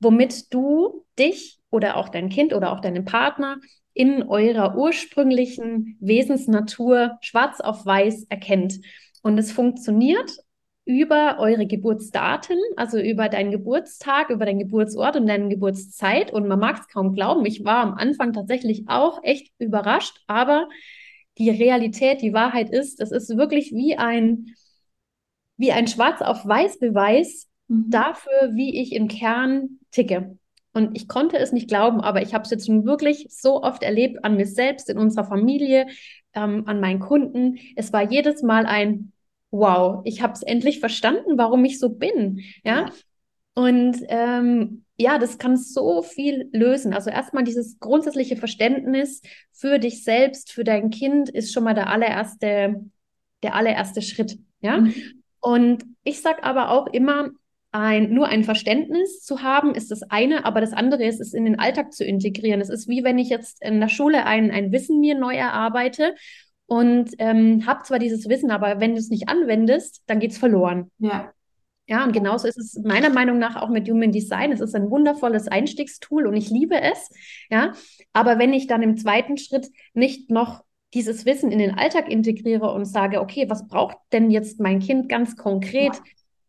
[0.00, 3.58] womit du dich oder auch dein Kind oder auch deinen Partner
[3.94, 8.80] in eurer ursprünglichen Wesensnatur schwarz auf weiß erkennt.
[9.22, 10.30] Und es funktioniert
[10.84, 16.32] über eure Geburtsdaten, also über deinen Geburtstag, über deinen Geburtsort und deine Geburtszeit.
[16.32, 20.68] Und man mag es kaum glauben, ich war am Anfang tatsächlich auch echt überrascht, aber
[21.38, 24.54] die Realität, die Wahrheit ist, es ist wirklich wie ein,
[25.56, 27.90] wie ein Schwarz auf Weiß Beweis mhm.
[27.90, 30.38] dafür, wie ich im Kern ticke.
[30.74, 33.82] Und ich konnte es nicht glauben, aber ich habe es jetzt schon wirklich so oft
[33.82, 35.86] erlebt an mir selbst, in unserer Familie,
[36.34, 37.58] ähm, an meinen Kunden.
[37.76, 39.12] Es war jedes Mal ein
[39.54, 42.40] wow, ich habe es endlich verstanden, warum ich so bin.
[42.64, 42.90] Ja.
[43.54, 46.92] Und ähm, ja, das kann so viel lösen.
[46.92, 51.88] Also erstmal dieses grundsätzliche Verständnis für dich selbst, für dein Kind ist schon mal der
[51.88, 52.84] allererste,
[53.44, 54.38] der allererste Schritt.
[54.60, 54.78] Ja.
[54.78, 54.94] Mhm.
[55.38, 57.30] Und ich sage aber auch immer,
[57.74, 61.44] ein, nur ein Verständnis zu haben, ist das eine, aber das andere ist, es in
[61.44, 62.60] den Alltag zu integrieren.
[62.60, 66.14] Es ist wie wenn ich jetzt in der Schule ein, ein Wissen mir neu erarbeite
[66.66, 70.38] und ähm, habe zwar dieses Wissen, aber wenn du es nicht anwendest, dann geht es
[70.38, 70.90] verloren.
[70.98, 71.32] Ja.
[71.86, 74.52] Ja, und genauso ist es meiner Meinung nach auch mit Human Design.
[74.52, 77.10] Es ist ein wundervolles Einstiegstool und ich liebe es.
[77.50, 77.72] Ja,
[78.14, 82.70] aber wenn ich dann im zweiten Schritt nicht noch dieses Wissen in den Alltag integriere
[82.70, 86.00] und sage, okay, was braucht denn jetzt mein Kind ganz konkret,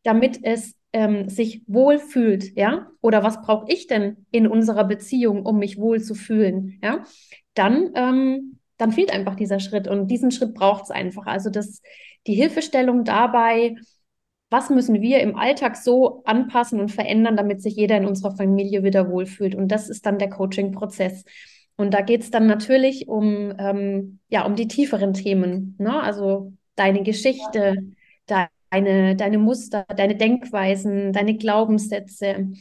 [0.04, 2.88] damit es ähm, sich wohlfühlt, ja?
[3.02, 7.04] Oder was brauche ich denn in unserer Beziehung, um mich wohl zu fühlen, ja?
[7.54, 11.26] Dann ähm, dann fehlt einfach dieser Schritt und diesen Schritt braucht es einfach.
[11.28, 11.82] Also das,
[12.28, 13.76] die Hilfestellung dabei,
[14.50, 18.84] was müssen wir im Alltag so anpassen und verändern, damit sich jeder in unserer Familie
[18.84, 19.56] wieder wohlfühlt.
[19.56, 21.24] Und das ist dann der Coaching-Prozess.
[21.78, 26.02] Und da geht es dann natürlich um, ähm, ja, um die tieferen Themen, ne?
[26.02, 27.84] also deine Geschichte,
[28.70, 32.52] deine, deine Muster, deine Denkweisen, deine Glaubenssätze.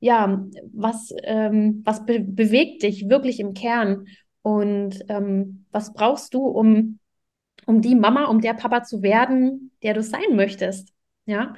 [0.00, 4.06] Ja, was, ähm, was be bewegt dich wirklich im Kern?
[4.42, 6.98] Und ähm, was brauchst du, um,
[7.66, 10.92] um die Mama, um der Papa zu werden, der du sein möchtest?
[11.24, 11.54] Ja.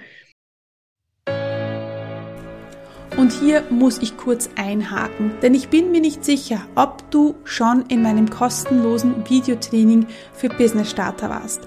[3.18, 7.84] Und hier muss ich kurz einhaken, denn ich bin mir nicht sicher, ob du schon
[7.88, 11.66] in meinem kostenlosen Videotraining für Business Starter warst.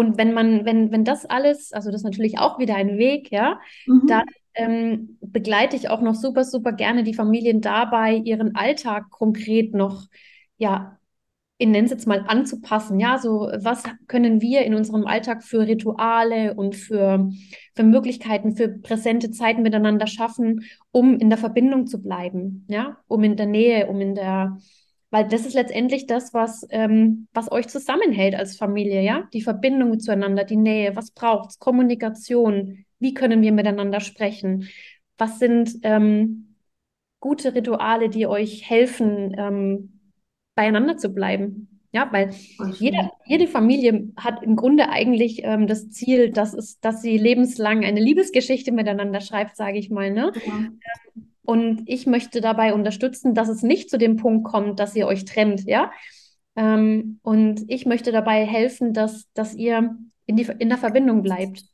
[0.00, 3.30] Und wenn man, wenn, wenn das alles, also das ist natürlich auch wieder ein Weg,
[3.30, 4.06] ja, mhm.
[4.06, 9.74] dann ähm, begleite ich auch noch super, super gerne die Familien dabei, ihren Alltag konkret
[9.74, 10.06] noch,
[10.56, 10.96] ja,
[11.58, 12.98] ich nenne es jetzt mal anzupassen.
[12.98, 17.28] Ja, so was können wir in unserem Alltag für Rituale und für,
[17.74, 23.22] für Möglichkeiten, für präsente Zeiten miteinander schaffen, um in der Verbindung zu bleiben, ja, um
[23.22, 24.56] in der Nähe, um in der,
[25.10, 29.98] weil das ist letztendlich das, was, ähm, was euch zusammenhält als Familie, ja, die Verbindung
[29.98, 34.68] zueinander, die Nähe, was braucht es, Kommunikation, wie können wir miteinander sprechen?
[35.18, 36.54] Was sind ähm,
[37.18, 40.00] gute Rituale, die euch helfen, ähm,
[40.54, 41.66] beieinander zu bleiben?
[41.92, 42.30] Ja, weil
[42.78, 47.84] jede, jede Familie hat im Grunde eigentlich ähm, das Ziel, dass, es, dass sie lebenslang
[47.84, 50.12] eine Liebesgeschichte miteinander schreibt, sage ich mal.
[50.12, 50.32] Ne?
[50.46, 51.22] Ja.
[51.42, 55.24] Und ich möchte dabei unterstützen, dass es nicht zu dem Punkt kommt, dass ihr euch
[55.24, 55.90] trennt, ja.
[56.56, 61.64] Ähm, und ich möchte dabei helfen, dass, dass ihr in, die, in der Verbindung bleibt.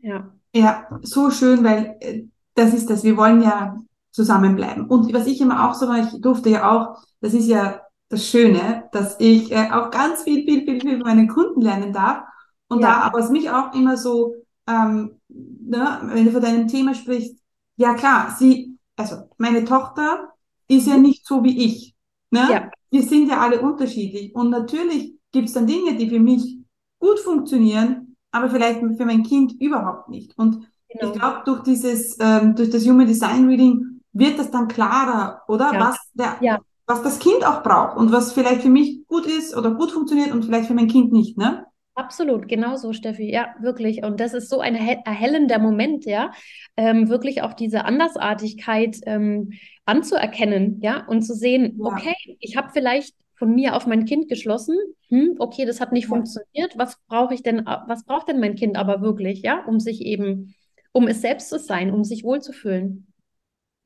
[0.00, 0.32] Ja.
[0.54, 3.04] Ja, so schön, weil äh, das ist das.
[3.04, 3.76] Wir wollen ja
[4.10, 4.86] zusammenbleiben.
[4.86, 8.26] Und was ich immer auch so war, ich durfte ja auch, das ist ja das
[8.26, 12.22] Schöne, dass ich äh, auch ganz viel, viel, viel, viel von meinen Kunden lernen darf.
[12.68, 12.88] Und ja.
[12.88, 14.34] da, aber was mich auch immer so,
[14.66, 17.36] ähm, ne, wenn du von deinem Thema sprichst,
[17.78, 20.34] ja klar, sie, also meine Tochter
[20.68, 21.02] ist ja mhm.
[21.02, 21.94] nicht so wie ich.
[22.30, 22.46] Ne?
[22.50, 22.70] Ja.
[22.90, 24.34] Wir sind ja alle unterschiedlich.
[24.34, 26.58] Und natürlich gibt es dann Dinge, die für mich
[26.98, 30.36] gut funktionieren, aber vielleicht für mein Kind überhaupt nicht.
[30.36, 31.12] Und genau.
[31.12, 35.72] ich glaube, durch dieses, ähm, durch das Human Design Reading wird das dann klarer, oder?
[35.72, 35.80] Ja.
[35.80, 36.58] Was der, ja.
[36.86, 40.32] was das Kind auch braucht und was vielleicht für mich gut ist oder gut funktioniert
[40.32, 41.64] und vielleicht für mein Kind nicht, ne?
[41.98, 43.28] Absolut, genau so, Steffi.
[43.28, 44.04] Ja, wirklich.
[44.04, 46.30] Und das ist so ein erhellender Moment, ja,
[46.76, 51.86] ähm, wirklich auch diese Andersartigkeit ähm, anzuerkennen, ja, und zu sehen, ja.
[51.86, 54.76] okay, ich habe vielleicht von mir auf mein Kind geschlossen.
[55.08, 56.10] Hm, okay, das hat nicht ja.
[56.10, 56.78] funktioniert.
[56.78, 60.54] Was brauche ich denn, was braucht denn mein Kind aber wirklich, ja, um sich eben,
[60.92, 63.12] um es selbst zu sein, um sich wohlzufühlen?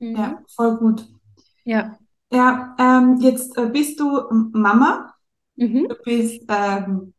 [0.00, 0.16] Mhm.
[0.16, 1.08] Ja, voll gut.
[1.64, 1.96] Ja.
[2.30, 4.20] Ja, ähm, jetzt äh, bist du
[4.52, 5.14] Mama.
[5.56, 5.88] Mhm.
[5.88, 7.14] Du bist ähm,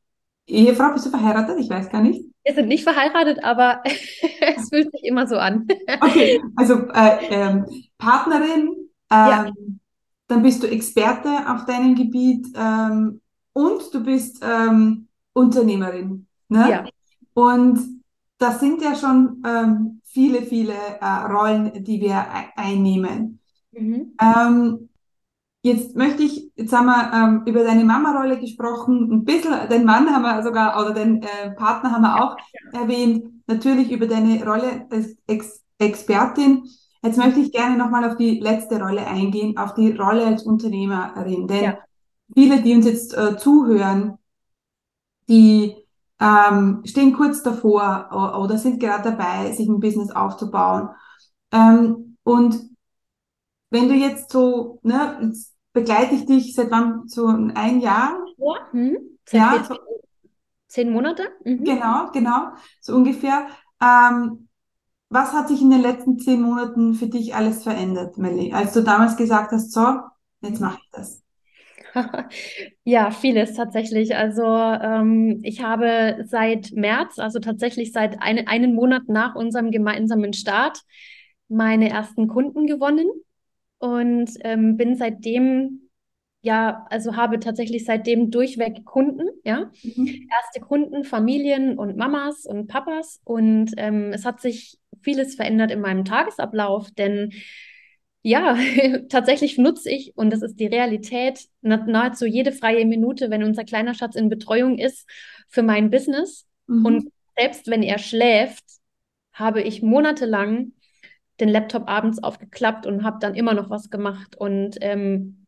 [0.47, 1.57] Ehefrau, bist du verheiratet?
[1.59, 2.25] Ich weiß gar nicht.
[2.43, 5.67] Wir sind nicht verheiratet, aber es fühlt sich immer so an.
[6.01, 7.65] okay, also äh, ähm,
[7.97, 8.75] Partnerin,
[9.11, 9.45] ja.
[9.45, 9.79] Ähm,
[10.27, 13.21] dann bist du Experte auf deinem Gebiet ähm,
[13.53, 16.27] und du bist ähm, Unternehmerin.
[16.49, 16.69] Ne?
[16.69, 16.85] Ja.
[17.33, 17.79] Und
[18.37, 22.25] das sind ja schon ähm, viele, viele äh, Rollen, die wir
[22.55, 23.39] einnehmen.
[23.71, 24.13] Mhm.
[25.65, 30.09] Jetzt möchte ich, jetzt haben wir ähm, über deine Mama-Rolle gesprochen, ein bisschen, den Mann
[30.09, 32.37] haben wir sogar, oder den äh, Partner haben wir auch
[32.73, 32.81] ja.
[32.81, 36.63] erwähnt, natürlich über deine Rolle als Ex Expertin.
[37.01, 41.47] Jetzt möchte ich gerne nochmal auf die letzte Rolle eingehen, auf die Rolle als Unternehmerin.
[41.47, 41.77] Denn ja.
[42.33, 44.17] viele, die uns jetzt äh, zuhören,
[45.29, 45.75] die
[46.19, 50.89] ähm, stehen kurz davor oder sind gerade dabei, sich ein Business aufzubauen.
[51.51, 52.69] Ähm, und
[53.69, 57.07] wenn du jetzt so, ne, jetzt begleite ich dich seit wann?
[57.07, 58.23] So ein Jahr?
[58.37, 58.97] Ja, hm.
[59.31, 59.77] ja so,
[60.67, 61.23] zehn Monate?
[61.43, 61.63] Mhm.
[61.63, 63.47] Genau, genau, so ungefähr.
[63.81, 64.47] Ähm,
[65.09, 68.51] was hat sich in den letzten zehn Monaten für dich alles verändert, Melly?
[68.53, 69.99] Als du damals gesagt hast, so,
[70.41, 71.21] jetzt mache ich das.
[72.83, 74.15] Ja, vieles tatsächlich.
[74.15, 80.33] Also ähm, ich habe seit März, also tatsächlich seit ein, einen Monat nach unserem gemeinsamen
[80.33, 80.79] Start,
[81.47, 83.07] meine ersten Kunden gewonnen
[83.83, 85.89] und ähm, bin seitdem
[86.45, 89.71] ja, also habe tatsächlich seitdem durchweg Kunden, ja.
[89.81, 90.27] Mhm.
[90.29, 93.21] Erste Kunden, Familien und Mamas und Papas.
[93.23, 97.31] Und ähm, es hat sich vieles verändert in meinem Tagesablauf, denn
[98.23, 98.57] ja,
[99.09, 103.93] tatsächlich nutze ich, und das ist die Realität, nahezu jede freie Minute, wenn unser kleiner
[103.93, 105.09] Schatz in Betreuung ist,
[105.47, 106.45] für mein Business.
[106.67, 106.85] Mhm.
[106.85, 108.65] Und selbst wenn er schläft,
[109.31, 110.73] habe ich monatelang
[111.39, 114.35] den Laptop abends aufgeklappt und habe dann immer noch was gemacht.
[114.35, 115.45] Und ähm,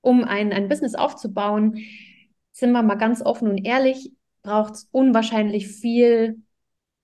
[0.00, 1.78] um ein, ein Business aufzubauen,
[2.52, 6.42] sind wir mal ganz offen und ehrlich, braucht es unwahrscheinlich viel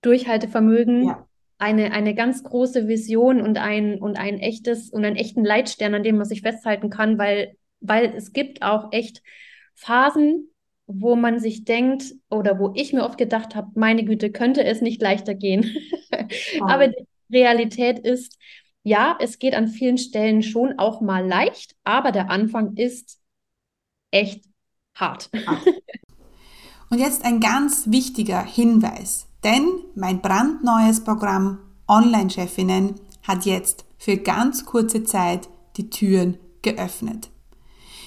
[0.01, 1.27] Durchhaltevermögen, ja.
[1.59, 6.03] eine, eine ganz große Vision und ein, und ein echtes und einen echten Leitstern, an
[6.03, 9.23] dem man sich festhalten kann, weil, weil es gibt auch echt
[9.75, 10.49] Phasen,
[10.87, 14.81] wo man sich denkt oder wo ich mir oft gedacht habe, meine Güte, könnte es
[14.81, 15.71] nicht leichter gehen.
[16.61, 16.67] Oh.
[16.69, 16.93] Aber
[17.33, 18.39] Realität ist,
[18.83, 23.21] ja, es geht an vielen Stellen schon auch mal leicht, aber der Anfang ist
[24.11, 24.45] echt
[24.95, 25.31] hart.
[26.91, 34.67] Und jetzt ein ganz wichtiger Hinweis, denn mein brandneues Programm Online-Chefinnen hat jetzt für ganz
[34.67, 37.31] kurze Zeit die Türen geöffnet.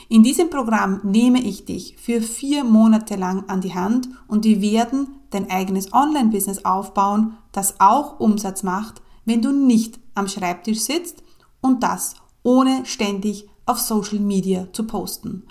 [0.07, 4.61] In diesem Programm nehme ich dich für vier Monate lang an die Hand und wir
[4.61, 11.23] werden dein eigenes Online-Business aufbauen, das auch Umsatz macht, wenn du nicht am Schreibtisch sitzt
[11.61, 15.43] und das ohne ständig auf Social Media zu posten.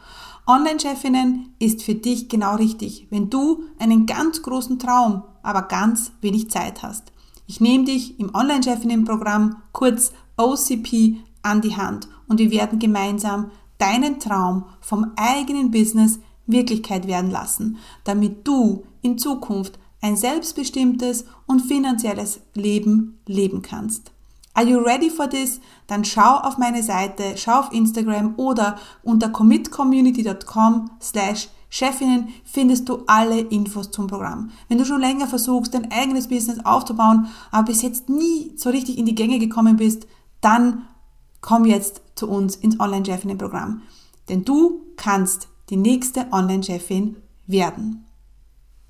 [0.46, 6.50] Online-Chefinnen ist für dich genau richtig, wenn du einen ganz großen Traum, aber ganz wenig
[6.50, 7.12] Zeit hast.
[7.46, 14.18] Ich nehme dich im Online-Chefinnen-Programm, kurz OCP, an die Hand und wir werden gemeinsam deinen
[14.18, 22.40] Traum vom eigenen Business Wirklichkeit werden lassen, damit du in Zukunft ein selbstbestimmtes und finanzielles
[22.52, 24.12] Leben leben kannst.
[24.52, 25.60] Are you ready for this?
[25.86, 33.02] Dann schau auf meine Seite, schau auf Instagram oder unter commitcommunity.com slash Chefinnen findest du
[33.06, 34.50] alle Infos zum Programm.
[34.68, 38.98] Wenn du schon länger versuchst, dein eigenes Business aufzubauen, aber bis jetzt nie so richtig
[38.98, 40.06] in die Gänge gekommen bist,
[40.42, 40.82] dann
[41.40, 43.80] komm jetzt zu uns ins Online-Chefinnen-Programm.
[44.28, 48.04] Denn du kannst die nächste Online-Chefin werden.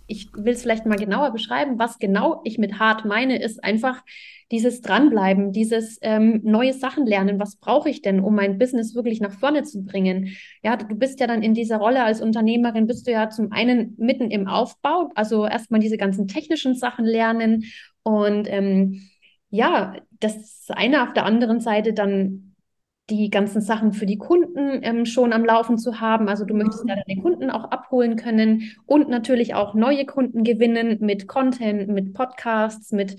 [0.06, 1.78] Ich will es vielleicht mal genauer beschreiben.
[1.78, 4.02] Was genau ich mit hart meine, ist einfach
[4.50, 7.40] dieses Dranbleiben, dieses ähm, neue Sachen lernen.
[7.40, 10.36] Was brauche ich denn, um mein Business wirklich nach vorne zu bringen?
[10.62, 13.94] Ja, du bist ja dann in dieser Rolle als Unternehmerin, bist du ja zum einen
[13.96, 17.64] mitten im Aufbau, also erstmal diese ganzen technischen Sachen lernen
[18.02, 19.00] und ähm,
[19.50, 22.53] ja, das eine auf der anderen Seite dann
[23.10, 26.28] die ganzen Sachen für die Kunden ähm, schon am Laufen zu haben.
[26.28, 30.98] Also du möchtest ja deine Kunden auch abholen können und natürlich auch neue Kunden gewinnen
[31.00, 33.16] mit Content, mit Podcasts, mit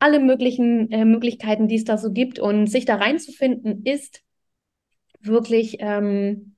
[0.00, 2.40] alle möglichen äh, Möglichkeiten, die es da so gibt.
[2.40, 4.22] Und sich da reinzufinden, ist
[5.20, 6.56] wirklich ähm,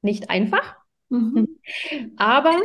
[0.00, 0.76] nicht einfach.
[1.10, 1.58] Mhm.
[2.16, 2.56] Aber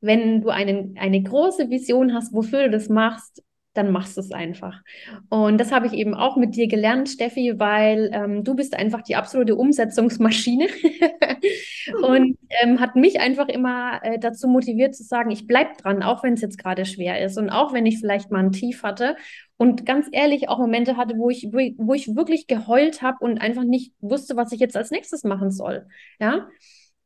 [0.00, 3.42] wenn du einen, eine große Vision hast, wofür du das machst,
[3.74, 4.80] dann machst du es einfach.
[5.28, 9.02] Und das habe ich eben auch mit dir gelernt, Steffi, weil ähm, du bist einfach
[9.02, 10.68] die absolute Umsetzungsmaschine
[12.02, 16.22] und ähm, hat mich einfach immer äh, dazu motiviert zu sagen, ich bleibe dran, auch
[16.22, 19.16] wenn es jetzt gerade schwer ist und auch wenn ich vielleicht mal ein Tief hatte
[19.56, 23.18] und ganz ehrlich auch Momente hatte, wo ich, wo ich, wo ich wirklich geheult habe
[23.20, 25.86] und einfach nicht wusste, was ich jetzt als nächstes machen soll.
[26.20, 26.48] Ja.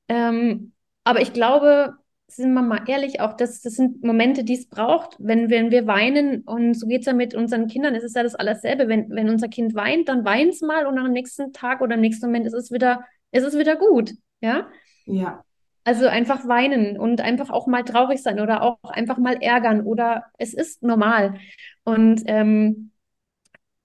[0.09, 0.73] Ähm,
[1.05, 1.95] aber ich glaube,
[2.29, 5.87] sind wir mal ehrlich, auch das, das sind Momente, die es braucht, wenn, wenn wir
[5.87, 6.43] weinen.
[6.43, 8.87] Und so geht es ja mit unseren Kindern, es ist ja das alles selbe.
[8.87, 12.01] Wenn, wenn unser Kind weint, dann weint es mal und am nächsten Tag oder am
[12.01, 14.13] nächsten Moment ist es wieder, ist es wieder gut.
[14.41, 14.69] Ja.
[15.07, 15.43] Ja.
[15.85, 20.25] Also einfach weinen und einfach auch mal traurig sein oder auch einfach mal ärgern oder
[20.37, 21.35] es ist normal.
[21.85, 22.91] Und ähm,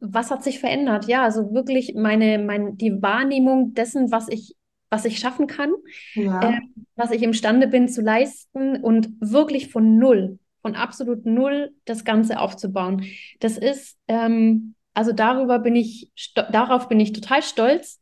[0.02, 1.08] was hat sich verändert?
[1.08, 4.58] Ja, also wirklich meine, meine, die Wahrnehmung dessen, was ich
[4.94, 5.74] was ich schaffen kann,
[6.14, 6.52] ja.
[6.52, 6.60] äh,
[6.96, 12.40] was ich imstande bin zu leisten und wirklich von null, von absolut null das Ganze
[12.40, 13.04] aufzubauen.
[13.40, 16.12] Das ist, ähm, also darüber bin ich,
[16.52, 18.00] darauf bin ich total stolz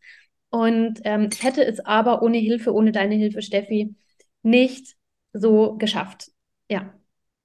[0.50, 3.96] und ähm, hätte es aber ohne Hilfe, ohne deine Hilfe, Steffi,
[4.44, 4.98] nicht
[5.32, 6.30] so geschafft.
[6.70, 6.94] Ja.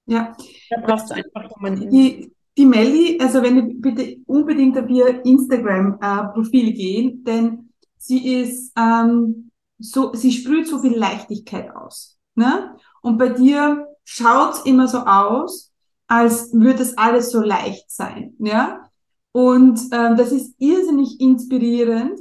[0.06, 0.36] Ja.
[0.70, 1.88] Da brauchst du einfach jemanden.
[1.88, 7.65] Die, die Melli, also wenn du bitte unbedingt auf ihr Instagram-Profil äh, gehen, denn
[8.06, 12.18] sie ist ähm, so, sie sprüht so viel Leichtigkeit aus.
[12.34, 12.76] Ne?
[13.02, 15.72] Und bei dir schaut's immer so aus,
[16.06, 18.34] als würde es alles so leicht sein.
[18.38, 18.88] Ja?
[19.32, 22.20] Und ähm, das ist irrsinnig inspirierend.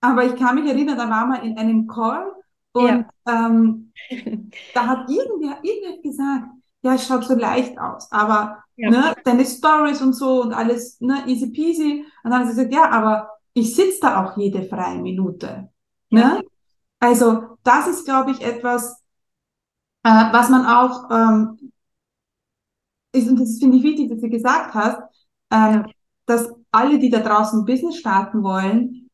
[0.00, 2.32] Aber ich kann mich erinnern, da war mal in einem Call
[2.72, 3.46] und ja.
[3.46, 3.92] ähm,
[4.74, 6.48] da hat irgendwer, irgendwer gesagt,
[6.82, 8.90] ja, es schaut so leicht aus, aber ja.
[8.90, 12.06] ne, deine Stories und so und alles ne, easy peasy.
[12.22, 13.28] Und dann hat sie gesagt, ja, aber
[13.60, 15.70] ich sitze da auch jede freie Minute.
[16.10, 16.42] Ne?
[16.98, 19.02] Also das ist, glaube ich, etwas,
[20.02, 21.72] äh, was man auch, ähm,
[23.12, 25.00] ist, und das finde ich wichtig, dass du gesagt hast,
[25.52, 25.84] ja.
[26.26, 29.10] dass alle, die da draußen Business starten wollen,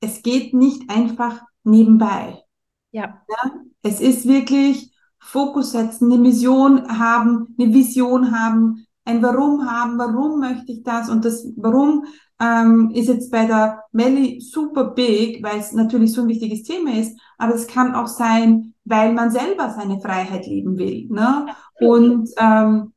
[0.00, 2.42] es geht nicht einfach nebenbei.
[2.90, 3.22] Ja.
[3.28, 3.52] ja?
[3.82, 10.40] Es ist wirklich Fokus setzen, eine Mission haben, eine Vision haben, ein Warum haben, warum
[10.40, 12.04] möchte ich das und das Warum
[12.40, 16.98] ähm, ist jetzt bei der Melly super big, weil es natürlich so ein wichtiges Thema
[16.98, 21.06] ist, aber es kann auch sein, weil man selber seine Freiheit leben will.
[21.08, 21.46] Ne?
[21.80, 22.92] Und ähm,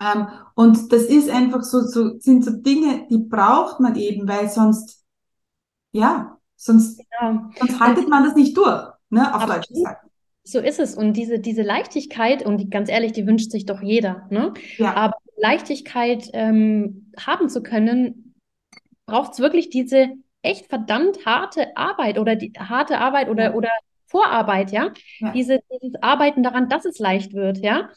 [0.00, 4.48] ähm, und das ist einfach so, so, sind so Dinge, die braucht man eben, weil
[4.48, 5.04] sonst,
[5.92, 7.50] ja, sonst, ja.
[7.58, 10.07] sonst haltet man das nicht durch, ne, auf Deutsch gesagt.
[10.48, 10.94] So ist es.
[10.94, 14.26] Und diese, diese Leichtigkeit, und die, ganz ehrlich, die wünscht sich doch jeder.
[14.30, 14.54] Ne?
[14.78, 14.94] Ja.
[14.94, 18.34] Aber Leichtigkeit ähm, haben zu können,
[19.04, 20.08] braucht es wirklich diese
[20.40, 23.54] echt verdammt harte Arbeit oder die harte Arbeit oder, ja.
[23.54, 23.68] oder
[24.06, 24.94] Vorarbeit, ja?
[25.18, 25.32] ja.
[25.32, 27.90] Diese, dieses Arbeiten daran, dass es leicht wird, ja.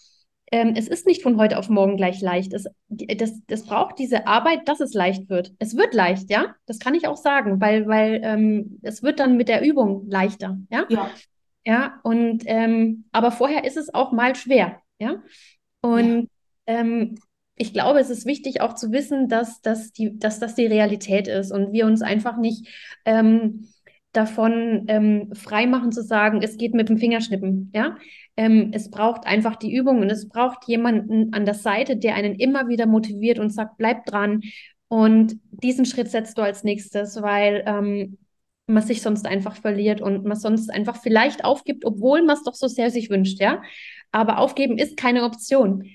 [0.51, 2.53] Ähm, es ist nicht von heute auf morgen gleich leicht.
[2.53, 5.53] Es, das, das braucht diese Arbeit, dass es leicht wird.
[5.59, 6.53] Es wird leicht, ja.
[6.65, 10.57] Das kann ich auch sagen, weil, weil ähm, es wird dann mit der Übung leichter,
[10.69, 10.85] ja.
[10.89, 11.09] Ja.
[11.65, 15.21] Ja, und ähm, aber vorher ist es auch mal schwer, ja.
[15.81, 16.27] Und ja.
[16.67, 17.15] Ähm,
[17.55, 21.27] ich glaube, es ist wichtig auch zu wissen, dass, dass, die, dass das die Realität
[21.27, 22.67] ist und wir uns einfach nicht
[23.05, 23.67] ähm,
[24.13, 27.71] davon ähm, freimachen zu sagen, es geht mit dem Fingerschnippen.
[27.75, 27.97] Ja?
[28.35, 32.35] Ähm, es braucht einfach die Übung und es braucht jemanden an der Seite, der einen
[32.35, 34.41] immer wieder motiviert und sagt, bleib dran.
[34.87, 38.17] Und diesen Schritt setzt du als nächstes, weil ähm,
[38.67, 42.55] man sich sonst einfach verliert und man sonst einfach vielleicht aufgibt, obwohl man es doch
[42.55, 43.61] so sehr sich wünscht, ja.
[44.11, 45.85] Aber aufgeben ist keine Option,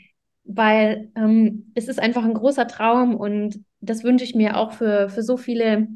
[0.45, 5.09] weil ähm, es ist einfach ein großer Traum und das wünsche ich mir auch für,
[5.09, 5.89] für so viele,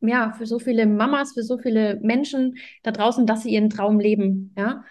[0.00, 4.00] ja, für so viele Mamas, für so viele Menschen da draußen, dass sie ihren Traum
[4.00, 4.84] leben, ja.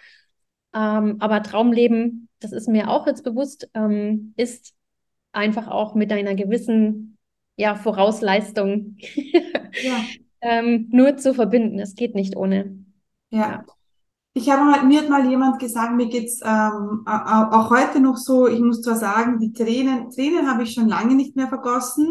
[0.74, 4.74] Ähm, aber Traumleben, das ist mir auch jetzt bewusst, ähm, ist
[5.34, 7.18] einfach auch mit einer gewissen
[7.58, 8.98] ja, Vorausleistung
[9.84, 10.06] ja.
[10.42, 11.80] ähm, nur zu verbinden.
[11.80, 12.84] Es geht nicht ohne.
[13.30, 13.40] Ja.
[13.40, 13.66] ja.
[14.34, 18.48] ich habe mal, mir hat mal jemand gesagt, mir geht's ähm, auch heute noch so,
[18.48, 22.08] ich muss zwar sagen, die Tränen, Tränen habe ich schon lange nicht mehr vergossen,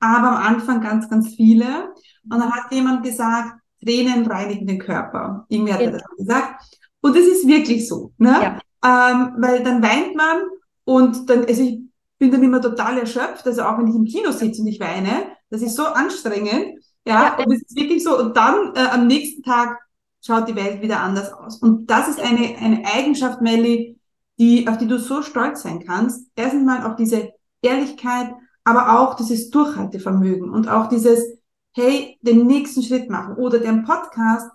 [0.00, 1.92] aber am Anfang ganz, ganz viele.
[2.24, 5.46] Und dann hat jemand gesagt, Tränen reinigen den Körper.
[5.48, 5.86] Irgendwie hat ja.
[5.86, 6.62] er das gesagt.
[7.00, 8.30] Und das ist wirklich so, ne?
[8.30, 8.58] Ja.
[8.84, 10.42] Ähm, weil dann weint man
[10.84, 11.80] und dann, also ich
[12.18, 15.36] bin dann immer total erschöpft, also auch wenn ich im Kino sitze und ich weine,
[15.50, 19.06] das ist so anstrengend, ja, ja und es ist wirklich so, und dann äh, am
[19.06, 19.78] nächsten Tag
[20.24, 21.56] schaut die Welt wieder anders aus.
[21.56, 23.98] Und das ist eine, eine Eigenschaft, Melly,
[24.38, 26.28] die, auf die du so stolz sein kannst.
[26.36, 28.32] Erstens mal auf diese Ehrlichkeit,
[28.64, 31.38] aber auch dieses Durchhaltevermögen und auch dieses,
[31.74, 34.50] hey, den nächsten Schritt machen oder den Podcast.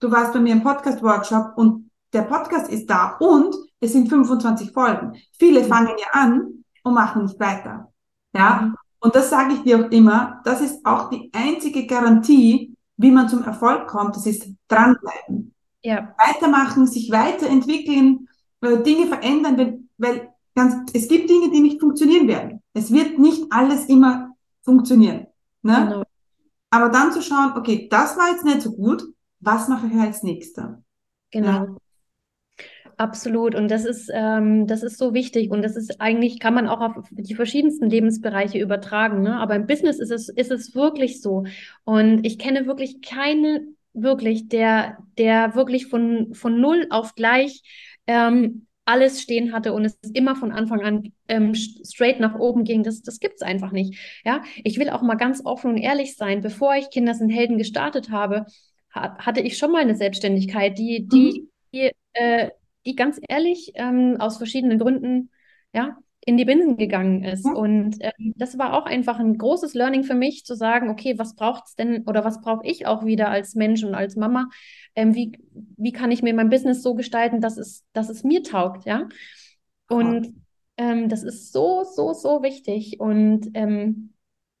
[0.00, 4.72] Du warst bei mir im Podcast-Workshop und der Podcast ist da und es sind 25
[4.72, 5.16] Folgen.
[5.38, 7.92] Viele fangen ja an und machen nicht weiter.
[8.32, 8.72] Ja.
[9.00, 10.40] Und das sage ich dir auch immer.
[10.44, 14.14] Das ist auch die einzige Garantie, wie man zum Erfolg kommt.
[14.16, 15.54] Das ist dranbleiben.
[15.82, 16.14] Ja.
[16.18, 18.28] Weitermachen, sich weiterentwickeln,
[18.60, 22.62] äh, Dinge verändern, weil, weil ganz, es gibt Dinge, die nicht funktionieren werden.
[22.74, 25.26] Es wird nicht alles immer funktionieren.
[25.62, 25.86] Ne?
[25.88, 26.02] Genau.
[26.70, 29.02] Aber dann zu schauen, okay, das war jetzt nicht so gut,
[29.40, 30.82] was mache ich als nächster?
[31.30, 31.48] Genau.
[31.48, 31.76] Ja.
[33.00, 33.54] Absolut.
[33.54, 35.50] Und das ist, ähm, das ist so wichtig.
[35.50, 39.22] Und das ist eigentlich, kann man auch auf die verschiedensten Lebensbereiche übertragen.
[39.22, 39.38] Ne?
[39.38, 41.44] Aber im Business ist es, ist es wirklich so.
[41.84, 47.62] Und ich kenne wirklich keine, wirklich, der, der wirklich von, von null auf gleich
[48.06, 52.82] ähm, alles stehen hatte und es immer von Anfang an ähm, straight nach oben ging.
[52.82, 54.20] Das, das gibt es einfach nicht.
[54.26, 56.42] Ja, ich will auch mal ganz offen und ehrlich sein.
[56.42, 58.44] Bevor ich Kinder sind Helden gestartet habe,
[58.94, 61.48] ha hatte ich schon mal eine Selbstständigkeit, die, die, mhm.
[61.72, 62.50] die, äh,
[62.86, 65.30] die ganz ehrlich ähm, aus verschiedenen Gründen,
[65.72, 67.46] ja, in die Binsen gegangen ist.
[67.46, 67.52] Ja.
[67.52, 71.34] Und ähm, das war auch einfach ein großes Learning für mich, zu sagen, okay, was
[71.34, 74.48] braucht es denn oder was brauche ich auch wieder als Mensch und als Mama?
[74.94, 75.38] Ähm, wie,
[75.76, 79.08] wie kann ich mir mein Business so gestalten, dass es, dass es mir taugt, ja?
[79.88, 80.34] Und
[80.76, 83.00] ähm, das ist so, so, so wichtig.
[83.00, 84.12] Und ähm,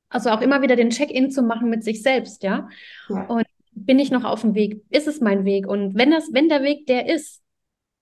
[0.08, 2.68] also auch immer wieder den Check-in zu machen mit sich selbst, ja?
[3.08, 3.26] ja?
[3.26, 4.82] Und bin ich noch auf dem Weg?
[4.90, 5.66] Ist es mein Weg?
[5.66, 7.39] Und wenn das, wenn der Weg der ist,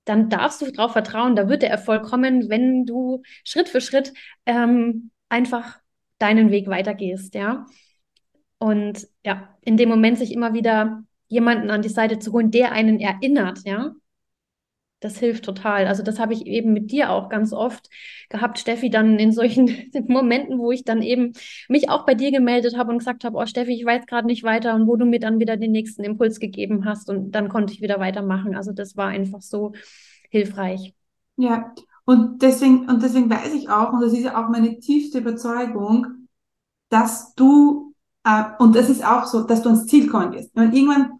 [0.09, 4.13] dann darfst du darauf vertrauen, da wird der Erfolg kommen, wenn du Schritt für Schritt
[4.47, 5.79] ähm, einfach
[6.19, 7.67] deinen Weg weitergehst, ja.
[8.59, 12.73] Und ja, in dem Moment sich immer wieder jemanden an die Seite zu holen, der
[12.73, 13.93] einen erinnert, ja.
[15.01, 15.87] Das hilft total.
[15.87, 17.89] Also das habe ich eben mit dir auch ganz oft
[18.31, 21.33] gehabt, Steffi, dann in solchen Momenten, wo ich dann eben
[21.69, 24.43] mich auch bei dir gemeldet habe und gesagt habe, oh Steffi, ich weiß gerade nicht
[24.43, 27.73] weiter und wo du mir dann wieder den nächsten Impuls gegeben hast und dann konnte
[27.73, 28.57] ich wieder weitermachen.
[28.57, 29.73] Also das war einfach so
[30.31, 30.95] hilfreich.
[31.37, 31.73] Ja,
[32.05, 36.29] und deswegen, und deswegen weiß ich auch, und das ist ja auch meine tiefste Überzeugung,
[36.89, 37.95] dass du,
[38.25, 40.51] äh, und das ist auch so, dass du ans Ziel kommen wirst.
[40.55, 41.18] Wenn irgendwann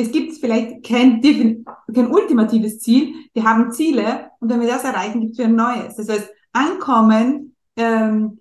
[0.00, 5.20] es gibt vielleicht kein, kein ultimatives Ziel, wir haben Ziele und wenn wir das erreichen,
[5.20, 5.96] gibt es ein neues.
[5.96, 8.40] Das heißt, ankommen, ähm,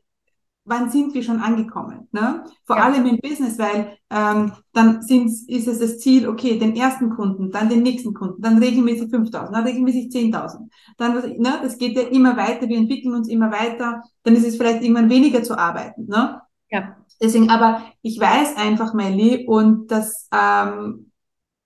[0.70, 2.07] wann sind wir schon angekommen?
[2.12, 2.43] Ne?
[2.66, 2.84] Vor ja.
[2.84, 7.70] allem im Business, weil ähm, dann ist es das Ziel, okay, den ersten Kunden, dann
[7.70, 10.70] den nächsten Kunden, dann regelmäßig 5.000, dann regelmäßig 10.000.
[10.97, 14.57] Dann, ne, das geht ja immer weiter, wir entwickeln uns immer weiter, dann ist es
[14.57, 16.05] vielleicht irgendwann weniger zu arbeiten.
[16.05, 16.39] Ne?
[16.70, 16.95] Ja.
[17.22, 21.09] Deswegen, aber ich weiß einfach, Melly, und das ähm,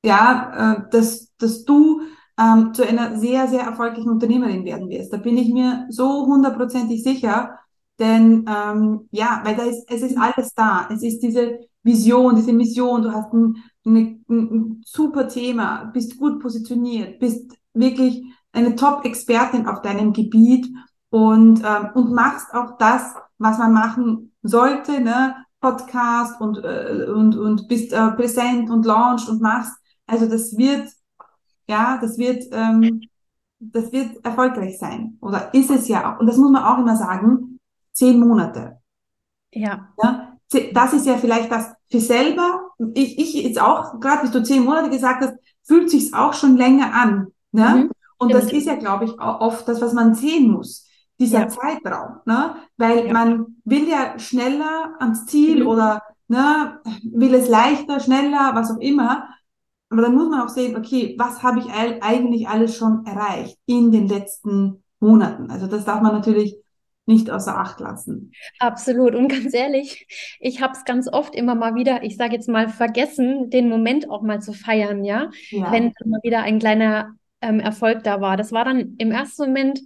[0.04, 2.02] ja, äh, dass, dass du
[2.38, 5.14] ähm, zu einer sehr, sehr erfolgreichen Unternehmerin werden wirst.
[5.14, 7.60] Da bin ich mir so hundertprozentig sicher.
[8.00, 10.88] Denn ähm, ja, weil da ist, es ist alles da.
[10.92, 13.04] Es ist diese Vision, diese Mission.
[13.04, 19.82] Du hast ein, ein, ein super Thema, bist gut positioniert, bist wirklich eine Top-Expertin auf
[19.82, 20.68] deinem Gebiet
[21.10, 25.36] und, ähm, und machst auch das, was man machen sollte, ne?
[25.60, 29.74] Podcast und, äh, und, und bist äh, präsent und launcht und machst.
[30.06, 30.90] Also das wird,
[31.68, 33.02] ja, das wird, ähm,
[33.60, 35.18] das wird erfolgreich sein.
[35.22, 36.20] Oder ist es ja auch.
[36.20, 37.60] Und das muss man auch immer sagen,
[37.94, 38.80] zehn Monate.
[39.52, 39.90] Ja.
[40.02, 40.34] ja
[40.74, 42.70] das ist ja vielleicht das für selber.
[42.94, 45.34] Ich, ich jetzt auch, gerade wie du zehn Monate gesagt hast,
[45.64, 47.28] fühlt sich's auch schon länger an.
[47.52, 47.86] Ne?
[47.86, 47.92] Mhm.
[48.18, 50.88] Und das ist ja, glaube ich, auch oft das, was man sehen muss,
[51.20, 51.48] dieser ja.
[51.48, 52.20] Zeitraum.
[52.26, 52.56] Ne?
[52.78, 53.14] Weil ja.
[53.14, 55.68] man will ja schneller ans Ziel mhm.
[55.68, 59.30] oder ne, will es leichter, schneller, was auch immer.
[59.94, 63.92] Aber dann muss man auch sehen, okay, was habe ich eigentlich alles schon erreicht in
[63.92, 65.52] den letzten Monaten?
[65.52, 66.58] Also das darf man natürlich
[67.06, 68.32] nicht außer Acht lassen.
[68.58, 69.14] Absolut.
[69.14, 70.08] Und ganz ehrlich,
[70.40, 74.10] ich habe es ganz oft immer mal wieder, ich sage jetzt mal, vergessen, den Moment
[74.10, 75.30] auch mal zu feiern, ja.
[75.52, 75.72] ja.
[75.72, 78.36] Wenn mal wieder ein kleiner ähm, Erfolg da war.
[78.36, 79.80] Das war dann im ersten Moment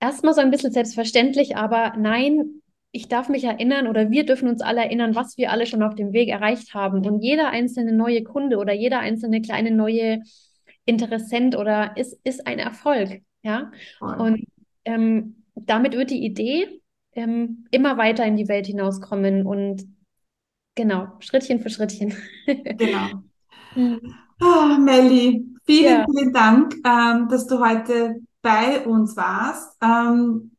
[0.00, 2.60] erstmal so ein bisschen selbstverständlich, aber nein,
[2.96, 5.94] ich darf mich erinnern oder wir dürfen uns alle erinnern, was wir alle schon auf
[5.94, 7.06] dem Weg erreicht haben.
[7.06, 10.22] Und jeder einzelne neue Kunde oder jeder einzelne kleine neue
[10.86, 13.20] Interessent oder ist, ist ein Erfolg.
[13.42, 13.70] Ja.
[14.00, 14.46] Und
[14.86, 16.80] ähm, damit wird die Idee
[17.12, 19.84] ähm, immer weiter in die Welt hinauskommen und
[20.74, 22.14] genau, Schrittchen für Schrittchen.
[22.46, 23.22] genau.
[24.40, 26.06] Oh, Melli, vielen, ja.
[26.10, 29.76] vielen Dank, ähm, dass du heute bei uns warst.
[29.82, 30.52] Ähm,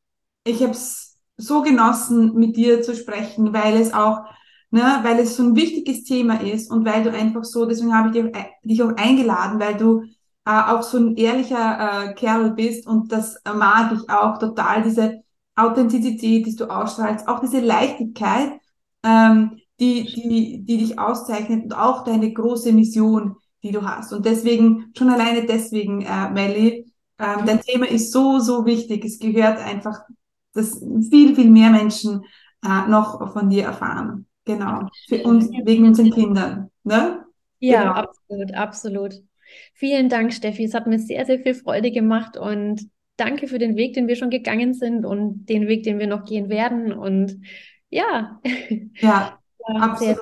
[0.43, 4.25] ich habe es so genossen, mit dir zu sprechen, weil es auch,
[4.71, 8.09] ne, weil es so ein wichtiges Thema ist und weil du einfach so, deswegen habe
[8.09, 10.03] ich dich, äh, dich auch eingeladen, weil du
[10.45, 15.21] äh, auch so ein ehrlicher äh, Kerl bist und das mag ich auch total, diese
[15.55, 18.53] Authentizität, die du ausstrahlst, auch diese Leichtigkeit,
[19.03, 24.13] ähm, die, die, die dich auszeichnet und auch deine große Mission, die du hast.
[24.13, 29.03] Und deswegen, schon alleine deswegen, äh, Melly, ähm, dein Thema ist so, so wichtig.
[29.05, 30.01] Es gehört einfach,
[30.57, 32.23] dass viel, viel mehr Menschen
[32.65, 34.25] äh, noch von dir erfahren.
[34.45, 34.87] Genau.
[35.07, 36.71] Für uns, wegen unseren Kindern.
[36.83, 37.25] Ne?
[37.59, 37.93] Ja, genau.
[37.93, 39.13] absolut, absolut.
[39.73, 40.63] Vielen Dank, Steffi.
[40.63, 44.15] Es hat mir sehr, sehr viel Freude gemacht und danke für den Weg, den wir
[44.15, 46.93] schon gegangen sind und den Weg, den wir noch gehen werden.
[46.93, 47.39] Und
[47.89, 48.39] ja.
[48.99, 49.39] Ja,
[49.79, 50.19] absolut.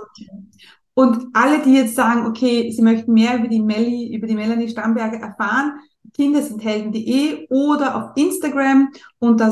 [0.95, 4.69] Und alle, die jetzt sagen, okay, sie möchten mehr über die Melli, über die Melanie
[4.69, 5.73] Stamberger erfahren,
[6.13, 9.51] kindersinhelden.de oder auf Instagram unter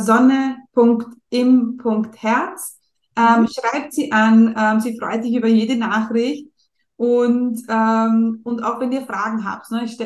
[0.74, 2.80] sonne.im.herz.
[3.16, 3.48] Ähm, mhm.
[3.48, 6.48] schreibt sie an, ähm, sie freut sich über jede Nachricht.
[6.96, 9.98] Und, ähm, und auch wenn ihr Fragen habt, ne, ich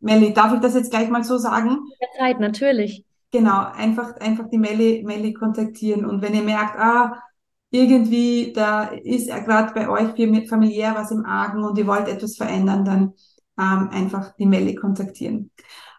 [0.00, 1.78] Melli, darf ich das jetzt gleich mal so sagen?
[2.18, 3.04] Zeit, natürlich.
[3.30, 6.04] Genau, einfach, einfach die Melli, Melli kontaktieren.
[6.04, 7.22] Und wenn ihr merkt, ah,
[7.70, 12.36] irgendwie, da ist ja gerade bei euch familiär was im Argen und ihr wollt etwas
[12.36, 13.12] verändern, dann
[13.58, 15.50] ähm, einfach die Melli kontaktieren.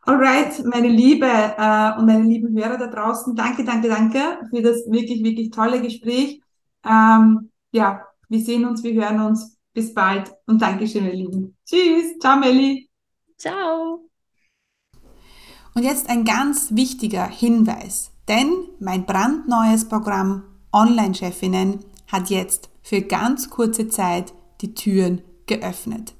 [0.03, 4.77] Alright, meine Liebe äh, und meine lieben Hörer da draußen, danke, danke, danke für das
[4.87, 6.41] wirklich, wirklich tolle Gespräch.
[6.83, 9.57] Ähm, ja, wir sehen uns, wir hören uns.
[9.73, 11.55] Bis bald und Dankeschön, ihr Lieben.
[11.65, 12.89] Tschüss, ciao, Melli.
[13.37, 14.09] Ciao.
[15.73, 20.43] Und jetzt ein ganz wichtiger Hinweis, denn mein brandneues Programm
[20.73, 26.15] Online-Chefinnen hat jetzt für ganz kurze Zeit die Türen geöffnet.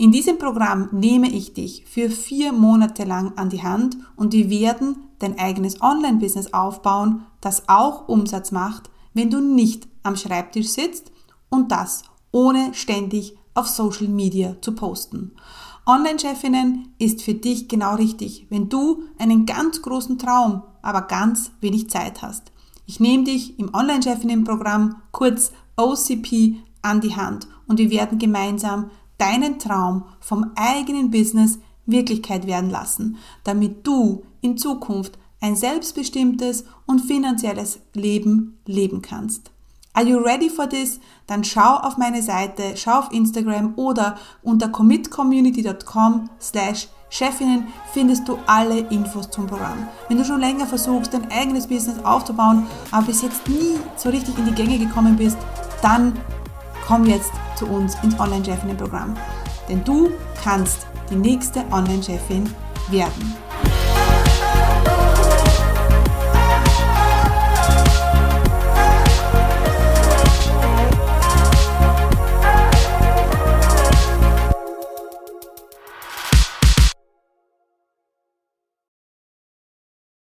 [0.00, 4.48] In diesem Programm nehme ich dich für vier Monate lang an die Hand und wir
[4.48, 11.10] werden dein eigenes Online-Business aufbauen, das auch Umsatz macht, wenn du nicht am Schreibtisch sitzt
[11.50, 15.32] und das ohne ständig auf Social Media zu posten.
[15.84, 21.90] Online-Chefinnen ist für dich genau richtig, wenn du einen ganz großen Traum, aber ganz wenig
[21.90, 22.52] Zeit hast.
[22.86, 29.58] Ich nehme dich im Online-Chefinnen-Programm, kurz OCP, an die Hand und wir werden gemeinsam deinen
[29.58, 37.80] Traum vom eigenen Business Wirklichkeit werden lassen, damit du in Zukunft ein selbstbestimmtes und finanzielles
[37.94, 39.50] Leben leben kannst.
[39.94, 41.00] Are you ready for this?
[41.26, 48.38] Dann schau auf meine Seite, schau auf Instagram oder unter commitcommunity.com slash Chefinnen findest du
[48.46, 49.88] alle Infos zum Programm.
[50.08, 54.36] Wenn du schon länger versuchst, dein eigenes Business aufzubauen, aber bis jetzt nie so richtig
[54.38, 55.38] in die Gänge gekommen bist,
[55.80, 56.12] dann
[56.88, 59.14] komm jetzt zu uns ins Online-Chefinnen-Programm.
[59.68, 60.10] Denn du
[60.42, 62.50] kannst die nächste Online-Chefin
[62.90, 63.36] werden.